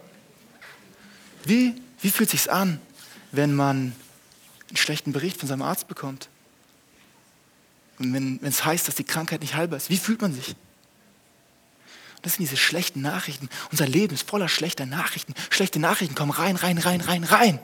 Wie, 1.46 1.76
wie 2.02 2.10
fühlt 2.10 2.30
sich's 2.30 2.48
an, 2.48 2.80
wenn 3.32 3.54
man 3.54 3.94
einen 4.70 4.78
schlechten 4.78 5.12
Bericht 5.12 5.40
von 5.40 5.48
seinem 5.48 5.62
Arzt 5.62 5.88
bekommt? 5.88 6.30
Und 8.00 8.14
wenn 8.14 8.40
es 8.44 8.64
heißt, 8.64 8.88
dass 8.88 8.96
die 8.96 9.04
Krankheit 9.04 9.42
nicht 9.42 9.56
heilbar 9.56 9.78
ist, 9.78 9.90
wie 9.90 9.98
fühlt 9.98 10.22
man 10.22 10.34
sich? 10.34 10.56
Das 12.22 12.34
sind 12.34 12.44
diese 12.44 12.58
schlechten 12.58 13.02
Nachrichten. 13.02 13.50
Unser 13.72 13.88
Leben 13.88 14.14
ist 14.14 14.28
voller 14.30 14.50
schlechter 14.50 14.86
Nachrichten. 14.86 15.34
Schlechte 15.50 15.80
Nachrichten 15.80 16.16
kommen 16.16 16.32
rein, 16.32 16.56
rein, 16.56 16.78
rein, 16.78 17.02
rein, 17.02 17.24
rein. 17.24 17.60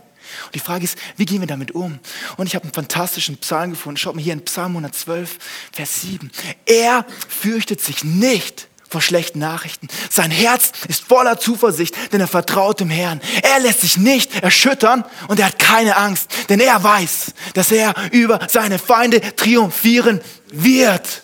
Und 0.46 0.56
die 0.56 0.60
Frage 0.60 0.86
ist, 0.86 0.98
wie 1.18 1.26
gehen 1.26 1.42
wir 1.42 1.48
damit 1.48 1.72
um? 1.72 2.00
Und 2.38 2.48
ich 2.48 2.56
habe 2.56 2.64
einen 2.64 2.74
fantastischen 2.74 3.38
Psalm 3.38 3.72
gefunden. 3.72 3.98
Schaut 3.98 4.16
mal 4.16 4.22
hier 4.22 4.34
in 4.34 4.46
Psalm 4.46 4.72
112, 4.72 5.38
Vers 5.72 6.02
7. 6.02 6.32
Er 6.66 7.06
fürchtet 7.28 7.82
sich 7.82 8.04
nicht 8.04 8.68
vor 8.94 9.02
schlechten 9.02 9.40
Nachrichten. 9.40 9.88
Sein 10.12 10.30
Herz 10.30 10.72
ist 10.88 11.04
voller 11.04 11.40
Zuversicht, 11.40 11.96
denn 12.14 12.22
er 12.22 12.28
vertraut 12.28 12.80
dem 12.80 12.92
Herrn. 12.92 13.22
Er 13.42 13.60
lässt 13.60 13.82
sich 13.82 13.98
nicht 13.98 14.44
erschüttern 14.44 15.04
und 15.28 15.40
er 15.40 15.48
hat 15.48 15.58
keine 15.58 15.98
Angst, 15.98 16.30
denn 16.48 16.60
er 16.60 16.82
weiß, 16.82 17.34
dass 17.56 17.72
er 17.72 17.96
über 18.12 18.40
seine 18.48 18.78
Feinde 18.78 19.20
triumphieren 19.36 20.22
wird. 20.52 21.24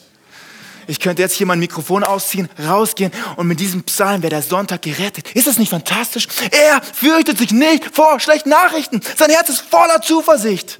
Ich 0.88 1.00
könnte 1.00 1.22
jetzt 1.22 1.36
hier 1.36 1.46
mein 1.46 1.60
Mikrofon 1.60 2.04
ausziehen, 2.04 2.50
rausgehen 2.60 3.12
und 3.36 3.46
mit 3.46 3.60
diesem 3.60 3.84
Psalm 3.84 4.24
wäre 4.24 4.32
der 4.32 4.42
Sonntag 4.42 4.82
gerettet. 4.82 5.30
Ist 5.36 5.46
das 5.46 5.60
nicht 5.60 5.70
fantastisch? 5.70 6.28
Er 6.50 6.82
fürchtet 6.82 7.38
sich 7.38 7.52
nicht 7.52 7.96
vor 7.96 8.20
schlechten 8.20 8.50
Nachrichten. 8.50 9.00
Sein 9.16 9.30
Herz 9.30 9.50
ist 9.50 9.62
voller 9.62 10.02
Zuversicht. 10.02 10.80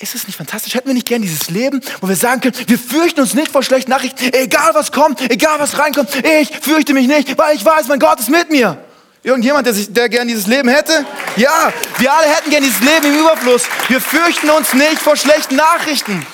Ist 0.00 0.14
es 0.14 0.26
nicht 0.26 0.36
fantastisch? 0.36 0.74
Hätten 0.74 0.86
wir 0.86 0.94
nicht 0.94 1.08
gern 1.08 1.22
dieses 1.22 1.50
Leben, 1.50 1.80
wo 2.00 2.08
wir 2.08 2.14
sagen 2.14 2.40
können, 2.40 2.54
wir 2.66 2.78
fürchten 2.78 3.20
uns 3.20 3.34
nicht 3.34 3.50
vor 3.50 3.64
schlechten 3.64 3.90
Nachrichten, 3.90 4.32
egal 4.32 4.74
was 4.74 4.92
kommt, 4.92 5.20
egal 5.30 5.58
was 5.58 5.76
reinkommt, 5.76 6.14
ich 6.24 6.50
fürchte 6.56 6.94
mich 6.94 7.08
nicht, 7.08 7.36
weil 7.36 7.56
ich 7.56 7.64
weiß, 7.64 7.88
mein 7.88 7.98
Gott 7.98 8.20
ist 8.20 8.30
mit 8.30 8.50
mir. 8.50 8.84
Irgendjemand, 9.24 9.66
der, 9.66 9.74
sich, 9.74 9.92
der 9.92 10.08
gern 10.08 10.28
dieses 10.28 10.46
Leben 10.46 10.68
hätte? 10.68 11.04
Ja, 11.36 11.72
wir 11.98 12.12
alle 12.12 12.28
hätten 12.28 12.50
gern 12.50 12.62
dieses 12.62 12.80
Leben 12.80 13.06
im 13.06 13.20
Überfluss. 13.20 13.64
Wir 13.88 14.00
fürchten 14.00 14.48
uns 14.50 14.72
nicht 14.72 14.98
vor 14.98 15.16
schlechten 15.16 15.56
Nachrichten. 15.56 16.24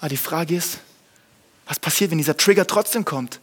Aber 0.00 0.08
die 0.08 0.16
Frage 0.16 0.56
ist, 0.56 0.78
was 1.66 1.78
passiert, 1.78 2.10
wenn 2.10 2.18
dieser 2.18 2.36
Trigger 2.36 2.66
trotzdem 2.66 3.04
kommt? 3.04 3.40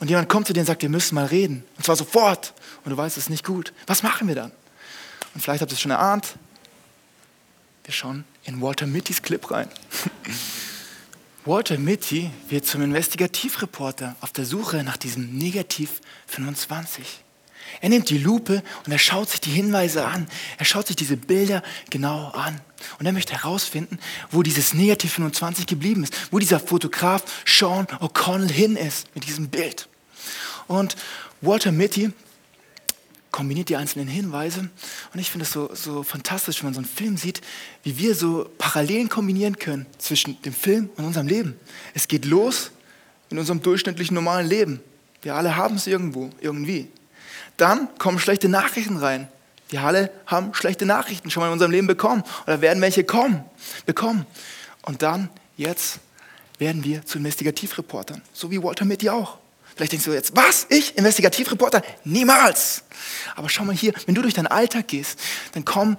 Und 0.00 0.08
jemand 0.08 0.28
kommt 0.30 0.46
zu 0.46 0.54
dir 0.54 0.60
und 0.60 0.66
sagt, 0.66 0.82
wir 0.82 0.88
müssen 0.88 1.14
mal 1.14 1.26
reden. 1.26 1.64
Und 1.76 1.84
zwar 1.84 1.96
sofort. 1.96 2.54
Und 2.84 2.90
du 2.90 2.96
weißt, 2.96 3.16
es 3.16 3.24
ist 3.24 3.30
nicht 3.30 3.44
gut. 3.44 3.72
Was 3.86 4.02
machen 4.02 4.26
wir 4.26 4.34
dann? 4.34 4.50
Und 5.34 5.42
vielleicht 5.42 5.60
habt 5.60 5.70
ihr 5.70 5.74
es 5.74 5.80
schon 5.80 5.90
erahnt. 5.90 6.34
Wir 7.84 7.92
schauen 7.92 8.24
in 8.44 8.62
Walter 8.62 8.86
Mittys 8.86 9.20
Clip 9.20 9.50
rein. 9.50 9.68
Walter 11.44 11.76
Mitty 11.76 12.30
wird 12.48 12.64
zum 12.64 12.80
Investigativreporter 12.80 14.16
auf 14.22 14.32
der 14.32 14.46
Suche 14.46 14.82
nach 14.82 14.96
diesem 14.96 15.36
Negativ 15.36 16.00
25. 16.26 17.22
Er 17.82 17.90
nimmt 17.90 18.08
die 18.08 18.16
Lupe 18.16 18.62
und 18.86 18.92
er 18.92 18.98
schaut 18.98 19.28
sich 19.28 19.42
die 19.42 19.50
Hinweise 19.50 20.06
an. 20.06 20.26
Er 20.56 20.64
schaut 20.64 20.86
sich 20.86 20.96
diese 20.96 21.18
Bilder 21.18 21.62
genau 21.90 22.28
an. 22.28 22.58
Und 22.98 23.04
er 23.04 23.12
möchte 23.12 23.34
herausfinden, 23.34 23.98
wo 24.30 24.42
dieses 24.42 24.72
Negativ 24.72 25.12
25 25.12 25.66
geblieben 25.66 26.04
ist, 26.04 26.14
wo 26.30 26.38
dieser 26.38 26.60
Fotograf 26.60 27.22
Sean 27.44 27.84
O'Connell 28.00 28.50
hin 28.50 28.76
ist 28.76 29.14
mit 29.14 29.26
diesem 29.26 29.48
Bild. 29.48 29.90
Und 30.68 30.96
Walter 31.42 31.72
Mitty 31.72 32.12
kombiniert 33.34 33.68
die 33.68 33.74
einzelnen 33.74 34.06
Hinweise. 34.06 34.60
Und 35.12 35.18
ich 35.18 35.28
finde 35.28 35.44
es 35.44 35.50
so, 35.50 35.68
so 35.74 36.04
fantastisch, 36.04 36.60
wenn 36.60 36.68
man 36.68 36.74
so 36.74 36.78
einen 36.78 36.88
Film 36.88 37.16
sieht, 37.16 37.40
wie 37.82 37.98
wir 37.98 38.14
so 38.14 38.48
Parallelen 38.58 39.08
kombinieren 39.08 39.58
können 39.58 39.86
zwischen 39.98 40.40
dem 40.42 40.52
Film 40.52 40.88
und 40.94 41.04
unserem 41.04 41.26
Leben. 41.26 41.58
Es 41.94 42.06
geht 42.06 42.26
los 42.26 42.70
in 43.30 43.38
unserem 43.40 43.60
durchschnittlichen 43.60 44.14
normalen 44.14 44.46
Leben. 44.46 44.80
Wir 45.22 45.34
alle 45.34 45.56
haben 45.56 45.74
es 45.74 45.88
irgendwo, 45.88 46.30
irgendwie. 46.40 46.86
Dann 47.56 47.88
kommen 47.98 48.20
schlechte 48.20 48.48
Nachrichten 48.48 48.98
rein. 48.98 49.26
Wir 49.68 49.82
alle 49.82 50.12
haben 50.26 50.54
schlechte 50.54 50.86
Nachrichten 50.86 51.28
schon 51.28 51.40
mal 51.40 51.48
in 51.48 51.54
unserem 51.54 51.72
Leben 51.72 51.88
bekommen 51.88 52.22
oder 52.46 52.60
werden 52.60 52.80
welche 52.80 53.02
kommen, 53.02 53.42
bekommen. 53.84 54.26
Und 54.82 55.02
dann, 55.02 55.28
jetzt, 55.56 55.98
werden 56.58 56.84
wir 56.84 57.04
zu 57.04 57.18
Investigativreportern, 57.18 58.22
so 58.32 58.52
wie 58.52 58.62
Walter 58.62 58.84
Mitty 58.84 59.10
auch. 59.10 59.38
Vielleicht 59.76 59.92
denkst 59.92 60.04
du 60.04 60.12
jetzt, 60.12 60.36
was? 60.36 60.66
Ich? 60.68 60.96
Investigativreporter? 60.96 61.82
Niemals! 62.04 62.84
Aber 63.36 63.48
schau 63.48 63.64
mal 63.64 63.74
hier, 63.74 63.92
wenn 64.06 64.14
du 64.14 64.22
durch 64.22 64.34
deinen 64.34 64.46
Alltag 64.46 64.88
gehst, 64.88 65.18
dann 65.52 65.64
kommen 65.64 65.96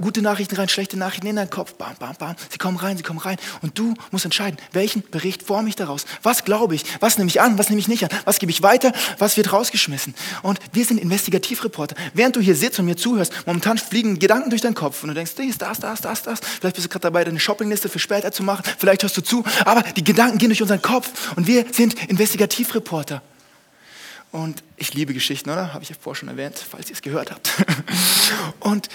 gute 0.00 0.22
Nachrichten 0.22 0.56
rein, 0.56 0.68
schlechte 0.68 0.96
Nachrichten 0.96 1.26
in 1.26 1.36
deinen 1.36 1.50
Kopf. 1.50 1.74
Bam, 1.74 1.94
bam, 1.98 2.16
bam. 2.16 2.36
Sie 2.50 2.58
kommen 2.58 2.76
rein, 2.76 2.96
sie 2.96 3.02
kommen 3.02 3.18
rein. 3.18 3.36
Und 3.62 3.78
du 3.78 3.94
musst 4.10 4.24
entscheiden, 4.24 4.58
welchen 4.72 5.02
Bericht 5.02 5.42
forme 5.42 5.68
ich 5.68 5.76
daraus? 5.76 6.06
Was 6.22 6.44
glaube 6.44 6.74
ich? 6.74 6.84
Was 7.00 7.18
nehme 7.18 7.28
ich 7.28 7.40
an? 7.40 7.58
Was 7.58 7.68
nehme 7.68 7.80
ich 7.80 7.88
nicht 7.88 8.04
an? 8.04 8.10
Was 8.24 8.38
gebe 8.38 8.50
ich 8.50 8.62
weiter? 8.62 8.92
Was 9.18 9.36
wird 9.36 9.52
rausgeschmissen? 9.52 10.14
Und 10.42 10.58
wir 10.72 10.84
sind 10.84 10.98
Investigativreporter. 10.98 11.96
Während 12.14 12.36
du 12.36 12.40
hier 12.40 12.54
sitzt 12.54 12.78
und 12.78 12.86
mir 12.86 12.96
zuhörst, 12.96 13.32
momentan 13.46 13.78
fliegen 13.78 14.18
Gedanken 14.18 14.50
durch 14.50 14.62
deinen 14.62 14.74
Kopf 14.74 15.02
und 15.02 15.08
du 15.08 15.14
denkst, 15.14 15.32
das, 15.58 15.80
das, 15.80 16.00
das, 16.00 16.22
das. 16.22 16.40
Vielleicht 16.60 16.76
bist 16.76 16.86
du 16.86 16.88
gerade 16.88 17.02
dabei, 17.02 17.24
deine 17.24 17.40
Shoppingliste 17.40 17.88
für 17.88 17.98
später 17.98 18.32
zu 18.32 18.42
machen. 18.42 18.64
Vielleicht 18.78 19.02
hörst 19.02 19.16
du 19.16 19.22
zu. 19.22 19.44
Aber 19.64 19.82
die 19.82 20.04
Gedanken 20.04 20.38
gehen 20.38 20.48
durch 20.48 20.62
unseren 20.62 20.82
Kopf 20.82 21.36
und 21.36 21.46
wir 21.46 21.66
sind 21.72 21.94
Investigativreporter. 22.08 23.17
Und 24.30 24.62
ich 24.76 24.94
liebe 24.94 25.14
Geschichten, 25.14 25.50
oder? 25.50 25.72
Habe 25.72 25.82
ich 25.82 25.90
ja 25.90 25.96
vorher 25.98 26.18
schon 26.18 26.28
erwähnt, 26.28 26.56
falls 26.58 26.88
ihr 26.90 26.94
es 26.94 27.02
gehört 27.02 27.30
habt. 27.30 27.50
Und 28.60 28.88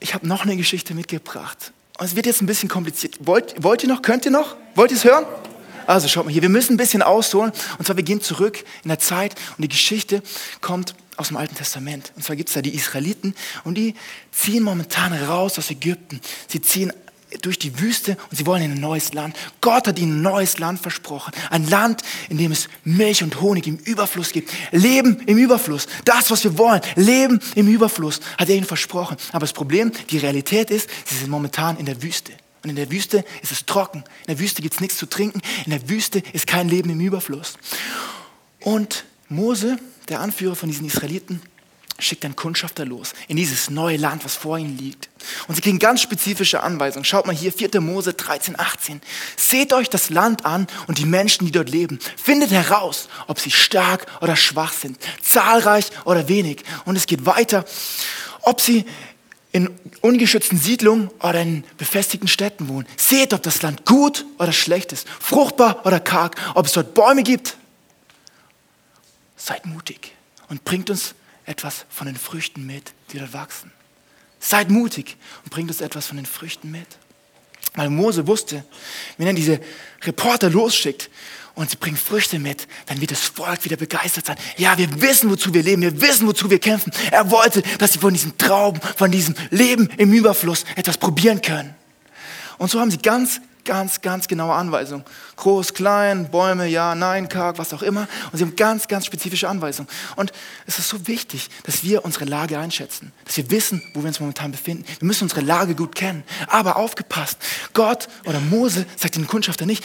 ich 0.00 0.14
habe 0.14 0.26
noch 0.26 0.44
eine 0.44 0.56
Geschichte 0.56 0.94
mitgebracht. 0.94 1.72
Und 1.98 2.06
es 2.06 2.16
wird 2.16 2.26
jetzt 2.26 2.40
ein 2.40 2.46
bisschen 2.46 2.68
kompliziert. 2.68 3.18
Wollt, 3.20 3.62
wollt 3.62 3.82
ihr 3.82 3.88
noch? 3.88 4.02
Könnt 4.02 4.24
ihr 4.24 4.30
noch? 4.30 4.56
Wollt 4.74 4.90
ihr 4.90 4.96
es 4.96 5.04
hören? 5.04 5.26
Also 5.86 6.06
schaut 6.06 6.26
mal 6.26 6.32
hier, 6.32 6.42
wir 6.42 6.48
müssen 6.48 6.74
ein 6.74 6.76
bisschen 6.76 7.02
ausholen. 7.02 7.52
Und 7.78 7.84
zwar, 7.84 7.96
wir 7.96 8.04
gehen 8.04 8.20
zurück 8.20 8.64
in 8.84 8.88
der 8.88 8.98
Zeit 8.98 9.34
und 9.56 9.62
die 9.62 9.68
Geschichte 9.68 10.22
kommt 10.60 10.94
aus 11.16 11.28
dem 11.28 11.36
Alten 11.36 11.54
Testament. 11.54 12.12
Und 12.14 12.22
zwar 12.22 12.36
gibt 12.36 12.48
es 12.50 12.54
da 12.54 12.62
die 12.62 12.74
Israeliten 12.74 13.34
und 13.64 13.74
die 13.74 13.94
ziehen 14.30 14.62
momentan 14.62 15.12
raus 15.12 15.58
aus 15.58 15.70
Ägypten. 15.70 16.20
Sie 16.46 16.60
ziehen 16.60 16.92
durch 17.42 17.58
die 17.58 17.78
Wüste 17.80 18.16
und 18.30 18.36
sie 18.36 18.46
wollen 18.46 18.62
in 18.62 18.72
ein 18.72 18.80
neues 18.80 19.12
Land. 19.12 19.36
Gott 19.60 19.86
hat 19.86 19.98
ihnen 19.98 20.18
ein 20.18 20.22
neues 20.22 20.58
Land 20.58 20.80
versprochen. 20.80 21.32
Ein 21.50 21.68
Land, 21.68 22.02
in 22.28 22.38
dem 22.38 22.52
es 22.52 22.68
Milch 22.84 23.22
und 23.22 23.40
Honig 23.40 23.66
im 23.66 23.76
Überfluss 23.76 24.32
gibt. 24.32 24.52
Leben 24.72 25.20
im 25.26 25.38
Überfluss. 25.38 25.86
Das, 26.04 26.30
was 26.30 26.44
wir 26.44 26.56
wollen. 26.58 26.80
Leben 26.96 27.40
im 27.54 27.68
Überfluss 27.68 28.20
hat 28.38 28.48
er 28.48 28.56
ihnen 28.56 28.66
versprochen. 28.66 29.16
Aber 29.32 29.40
das 29.40 29.52
Problem, 29.52 29.92
die 30.10 30.18
Realität 30.18 30.70
ist, 30.70 30.88
sie 31.04 31.16
sind 31.16 31.30
momentan 31.30 31.76
in 31.76 31.86
der 31.86 32.02
Wüste. 32.02 32.32
Und 32.64 32.70
in 32.70 32.76
der 32.76 32.90
Wüste 32.90 33.24
ist 33.42 33.52
es 33.52 33.66
trocken. 33.66 34.04
In 34.26 34.34
der 34.34 34.38
Wüste 34.40 34.62
gibt 34.62 34.74
es 34.74 34.80
nichts 34.80 34.96
zu 34.96 35.06
trinken. 35.06 35.40
In 35.64 35.70
der 35.70 35.88
Wüste 35.88 36.22
ist 36.32 36.46
kein 36.46 36.68
Leben 36.68 36.90
im 36.90 37.00
Überfluss. 37.00 37.54
Und 38.60 39.04
Mose, 39.28 39.78
der 40.08 40.20
Anführer 40.20 40.56
von 40.56 40.68
diesen 40.68 40.86
Israeliten, 40.86 41.40
schickt 41.98 42.24
einen 42.24 42.36
Kundschafter 42.36 42.84
los 42.84 43.12
in 43.26 43.36
dieses 43.36 43.70
neue 43.70 43.96
Land, 43.96 44.24
was 44.24 44.36
vor 44.36 44.56
ihnen 44.56 44.78
liegt. 44.78 45.08
Und 45.48 45.56
sie 45.56 45.60
kriegen 45.60 45.78
ganz 45.78 46.00
spezifische 46.00 46.62
Anweisungen. 46.62 47.04
Schaut 47.04 47.26
mal 47.26 47.34
hier, 47.34 47.52
4. 47.52 47.80
Mose 47.80 48.14
13, 48.14 48.58
18. 48.58 49.00
Seht 49.36 49.72
euch 49.72 49.90
das 49.90 50.08
Land 50.08 50.44
an 50.44 50.68
und 50.86 50.98
die 50.98 51.06
Menschen, 51.06 51.46
die 51.46 51.52
dort 51.52 51.68
leben. 51.68 51.98
Findet 52.16 52.50
heraus, 52.50 53.08
ob 53.26 53.40
sie 53.40 53.50
stark 53.50 54.06
oder 54.20 54.36
schwach 54.36 54.72
sind, 54.72 54.98
zahlreich 55.22 55.90
oder 56.04 56.28
wenig. 56.28 56.62
Und 56.84 56.96
es 56.96 57.06
geht 57.06 57.26
weiter, 57.26 57.64
ob 58.42 58.60
sie 58.60 58.84
in 59.50 59.70
ungeschützten 60.02 60.58
Siedlungen 60.58 61.08
oder 61.20 61.40
in 61.40 61.64
befestigten 61.78 62.28
Städten 62.28 62.68
wohnen. 62.68 62.86
Seht, 62.96 63.32
ob 63.32 63.42
das 63.42 63.62
Land 63.62 63.86
gut 63.86 64.24
oder 64.38 64.52
schlecht 64.52 64.92
ist, 64.92 65.08
fruchtbar 65.08 65.84
oder 65.84 65.98
karg, 65.98 66.36
ob 66.54 66.66
es 66.66 66.72
dort 66.72 66.94
Bäume 66.94 67.24
gibt. 67.24 67.56
Seid 69.36 69.66
mutig 69.66 70.12
und 70.48 70.64
bringt 70.64 70.90
uns 70.90 71.14
etwas 71.48 71.86
von 71.88 72.06
den 72.06 72.16
Früchten 72.16 72.66
mit, 72.66 72.92
die 73.12 73.18
dort 73.18 73.32
wachsen. 73.32 73.72
Seid 74.38 74.70
mutig 74.70 75.16
und 75.44 75.50
bringt 75.50 75.70
uns 75.70 75.80
etwas 75.80 76.06
von 76.06 76.16
den 76.16 76.26
Früchten 76.26 76.70
mit. 76.70 76.86
Weil 77.74 77.90
Mose 77.90 78.26
wusste, 78.26 78.64
wenn 79.16 79.26
er 79.26 79.32
diese 79.32 79.60
Reporter 80.02 80.50
losschickt 80.50 81.10
und 81.54 81.70
sie 81.70 81.76
bringen 81.76 81.96
Früchte 81.96 82.38
mit, 82.38 82.68
dann 82.86 83.00
wird 83.00 83.10
das 83.10 83.20
Volk 83.20 83.64
wieder 83.64 83.76
begeistert 83.76 84.26
sein. 84.26 84.36
Ja, 84.56 84.78
wir 84.78 85.00
wissen, 85.00 85.30
wozu 85.30 85.52
wir 85.52 85.62
leben, 85.62 85.82
wir 85.82 86.00
wissen, 86.00 86.26
wozu 86.26 86.50
wir 86.50 86.58
kämpfen. 86.58 86.92
Er 87.10 87.30
wollte, 87.30 87.62
dass 87.78 87.92
sie 87.92 87.98
von 87.98 88.12
diesen 88.12 88.38
Trauben, 88.38 88.80
von 88.96 89.10
diesem 89.10 89.34
Leben 89.50 89.88
im 89.96 90.12
Überfluss 90.12 90.64
etwas 90.76 90.98
probieren 90.98 91.42
können. 91.42 91.74
Und 92.58 92.70
so 92.70 92.80
haben 92.80 92.90
sie 92.90 92.98
ganz 92.98 93.40
ganz, 93.68 94.00
ganz 94.00 94.28
genaue 94.28 94.54
Anweisungen. 94.54 95.04
Groß, 95.36 95.74
klein, 95.74 96.30
Bäume, 96.30 96.66
ja, 96.66 96.94
nein, 96.94 97.28
karg, 97.28 97.58
was 97.58 97.74
auch 97.74 97.82
immer. 97.82 98.08
Und 98.32 98.38
sie 98.38 98.44
haben 98.44 98.56
ganz, 98.56 98.88
ganz 98.88 99.04
spezifische 99.04 99.46
Anweisungen. 99.46 99.90
Und 100.16 100.32
es 100.66 100.78
ist 100.78 100.88
so 100.88 101.06
wichtig, 101.06 101.50
dass 101.64 101.84
wir 101.84 102.02
unsere 102.02 102.24
Lage 102.24 102.58
einschätzen, 102.58 103.12
dass 103.26 103.36
wir 103.36 103.50
wissen, 103.50 103.82
wo 103.92 104.00
wir 104.00 104.08
uns 104.08 104.20
momentan 104.20 104.52
befinden. 104.52 104.86
Wir 104.98 105.06
müssen 105.06 105.24
unsere 105.24 105.42
Lage 105.42 105.74
gut 105.74 105.94
kennen. 105.94 106.24
Aber 106.46 106.76
aufgepasst, 106.76 107.36
Gott 107.74 108.08
oder 108.24 108.40
Mose 108.40 108.86
sagt 108.96 109.16
den 109.16 109.26
Kundschafter 109.26 109.66
nicht, 109.66 109.84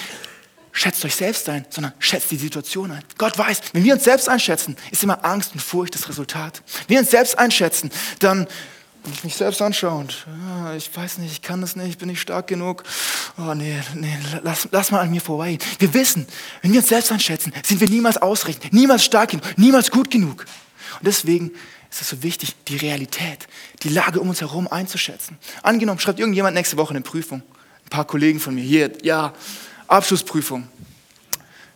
schätzt 0.72 1.04
euch 1.04 1.16
selbst 1.16 1.50
ein, 1.50 1.66
sondern 1.70 1.92
schätzt 2.00 2.32
die 2.32 2.38
Situation 2.38 2.90
ein. 2.90 3.04
Gott 3.18 3.38
weiß, 3.38 3.60
wenn 3.74 3.84
wir 3.84 3.96
uns 3.96 4.06
selbst 4.06 4.30
einschätzen, 4.30 4.78
ist 4.92 5.04
immer 5.04 5.26
Angst 5.26 5.52
und 5.54 5.60
Furcht 5.60 5.94
das 5.94 6.08
Resultat. 6.08 6.64
Wenn 6.88 6.96
wir 6.96 7.00
uns 7.02 7.12
selbst 7.12 7.38
einschätzen, 7.38 7.92
dann, 8.20 8.48
wenn 9.04 9.14
ich 9.14 9.24
mich 9.24 9.36
selbst 9.36 9.62
anschaue 9.62 10.00
und 10.00 10.26
ah, 10.48 10.74
ich 10.76 10.96
weiß 10.96 11.18
nicht, 11.18 11.32
ich 11.34 11.42
kann 11.42 11.60
das 11.60 11.76
nicht, 11.76 12.00
bin 12.00 12.10
ich 12.10 12.22
stark 12.22 12.48
genug. 12.48 12.84
Oh 13.38 13.54
nee, 13.54 13.82
nee, 13.96 14.18
lass, 14.44 14.70
lass 14.72 14.92
mal 14.92 15.02
an 15.02 15.12
mir 15.12 15.20
vorbei. 15.20 15.58
Wir 15.80 15.94
wissen, 15.94 16.26
wenn 16.62 16.72
wir 16.72 16.80
uns 16.80 16.90
selbst 16.90 17.12
einschätzen, 17.12 17.54
sind 17.66 17.82
wir 17.82 17.90
niemals 17.90 18.18
ausreichend, 18.18 18.72
niemals 18.72 19.04
stark 19.04 19.32
genug, 19.32 19.46
niemals 19.58 19.92
gut 19.92 20.10
genug. 20.10 20.46
Und 21.00 21.08
deswegen 21.08 21.52
ist 21.92 22.02
es 22.02 22.10
so 22.10 22.24
wichtig, 22.24 22.56
die 22.68 22.78
Realität, 22.78 23.48
die 23.84 23.90
Lage 23.90 24.22
um 24.22 24.30
uns 24.30 24.40
herum 24.40 24.68
einzuschätzen. 24.70 25.38
Angenommen, 25.62 26.00
schreibt 26.00 26.20
irgendjemand 26.20 26.56
nächste 26.56 26.78
Woche 26.78 26.92
eine 26.92 27.02
Prüfung. 27.02 27.44
Ein 27.86 27.90
paar 27.90 28.06
Kollegen 28.06 28.40
von 28.40 28.56
mir 28.56 28.64
hier, 28.64 28.92
ja, 29.04 29.34
Abschlussprüfung, 29.88 30.68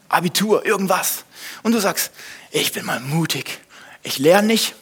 Abitur, 0.08 0.66
irgendwas. 0.66 1.26
Und 1.62 1.74
du 1.74 1.80
sagst, 1.80 2.12
ich 2.52 2.72
bin 2.72 2.86
mal 2.86 3.02
mutig. 3.02 3.60
Ich 4.04 4.18
lerne 4.18 4.48
nicht, 4.48 4.76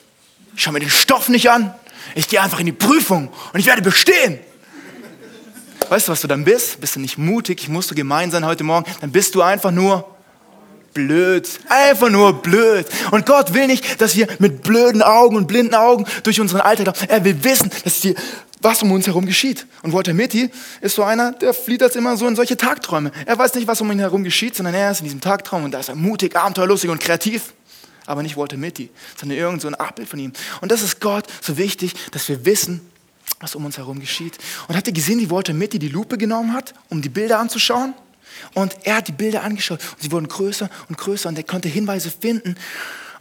ich 0.56 0.62
schaue 0.62 0.74
mir 0.74 0.80
den 0.80 0.92
Stoff 0.92 1.28
nicht 1.28 1.50
an, 1.50 1.74
ich 2.14 2.28
gehe 2.28 2.42
einfach 2.42 2.60
in 2.60 2.68
die 2.68 2.72
Prüfung 2.72 3.30
und 3.54 3.60
ich 3.60 3.66
werde 3.66 3.82
bestehen. 3.82 4.40
Weißt 5.90 6.08
du, 6.08 6.12
was 6.12 6.22
du 6.22 6.28
dann 6.28 6.44
bist? 6.46 6.80
Bist 6.82 6.96
du 6.96 7.00
nicht 7.00 7.18
mutig? 7.18 7.62
Ich 7.62 7.70
musste 7.70 7.96
gemein 7.96 8.32
sein 8.32 8.46
heute 8.46 8.64
Morgen. 8.64 8.90
Dann 9.02 9.12
bist 9.12 9.36
du 9.36 9.42
einfach 9.42 9.72
nur 9.72 10.16
blöd. 10.94 11.48
Einfach 11.70 12.10
nur 12.10 12.42
blöd. 12.42 12.88
Und 13.12 13.26
Gott 13.26 13.54
will 13.54 13.68
nicht, 13.68 14.02
dass 14.02 14.16
wir 14.16 14.28
mit 14.40 14.64
blöden 14.64 15.04
Augen 15.04 15.36
und 15.36 15.48
blinden 15.48 15.76
Augen 15.76 16.06
durch 16.24 16.42
unseren 16.42 16.62
Alltag 16.62 16.88
laufen. 16.88 17.08
Er 17.10 17.24
will 17.24 17.44
wissen, 17.44 17.70
dass 17.84 18.00
die, 18.00 18.16
was 18.62 18.82
um 18.82 18.92
uns 18.92 19.06
herum 19.06 19.28
geschieht. 19.28 19.68
Und 19.84 19.94
Walter 19.94 20.14
Mitty 20.14 20.50
ist 20.82 20.96
so 20.96 21.04
einer, 21.04 21.34
der 21.34 21.54
flieht 21.54 21.82
jetzt 21.82 21.96
immer 21.96 22.18
so 22.18 22.28
in 22.28 22.36
solche 22.36 22.58
Tagträume. 22.58 23.12
Er 23.26 23.38
weiß 23.38 23.54
nicht, 23.54 23.68
was 23.68 23.82
um 23.82 23.92
ihn 23.92 24.00
herum 24.00 24.24
geschieht, 24.24 24.56
sondern 24.56 24.74
er 24.74 24.90
ist 24.90 25.02
in 25.02 25.06
diesem 25.06 25.22
Tagtraum 25.22 25.66
und 25.66 25.72
da 25.72 25.80
ist 25.80 25.90
er 25.90 25.96
mutig, 25.96 26.36
abenteuerlustig 26.36 26.90
und 26.90 27.00
kreativ. 27.00 27.54
Aber 28.06 28.24
nicht 28.24 28.38
Walter 28.38 28.58
Mitty, 28.58 28.90
sondern 29.18 29.38
irgend 29.38 29.62
so 29.62 29.68
ein 29.68 29.76
Abbild 29.76 30.08
von 30.08 30.20
ihm. 30.20 30.34
Und 30.62 30.72
das 30.72 30.82
ist 30.82 31.00
Gott 31.00 31.26
so 31.42 31.58
wichtig, 31.58 31.94
dass 32.12 32.30
wir 32.30 32.46
wissen, 32.46 32.82
was 33.40 33.56
um 33.56 33.66
uns 33.66 33.78
herum 33.78 34.00
geschieht. 34.00 34.38
Und 34.68 34.76
habt 34.76 34.88
ihr 34.88 34.94
gesehen, 34.94 35.20
wie 35.20 35.30
Walter 35.30 35.54
Mitty 35.54 35.80
die 35.80 35.90
Lupe 35.90 36.18
genommen 36.18 36.54
hat, 36.54 36.74
um 36.90 37.02
die 37.02 37.10
Bilder 37.10 37.40
anzuschauen? 37.40 37.94
Und 38.54 38.76
er 38.84 38.98
hat 38.98 39.08
die 39.08 39.14
Bilder 39.14 39.44
angeschaut 39.44 39.80
und 39.94 40.02
sie 40.02 40.12
wurden 40.12 40.28
größer 40.28 40.70
und 40.90 40.98
größer 40.98 41.30
und 41.30 41.38
er 41.38 41.44
konnte 41.44 41.70
Hinweise 41.70 42.12
finden 42.12 42.56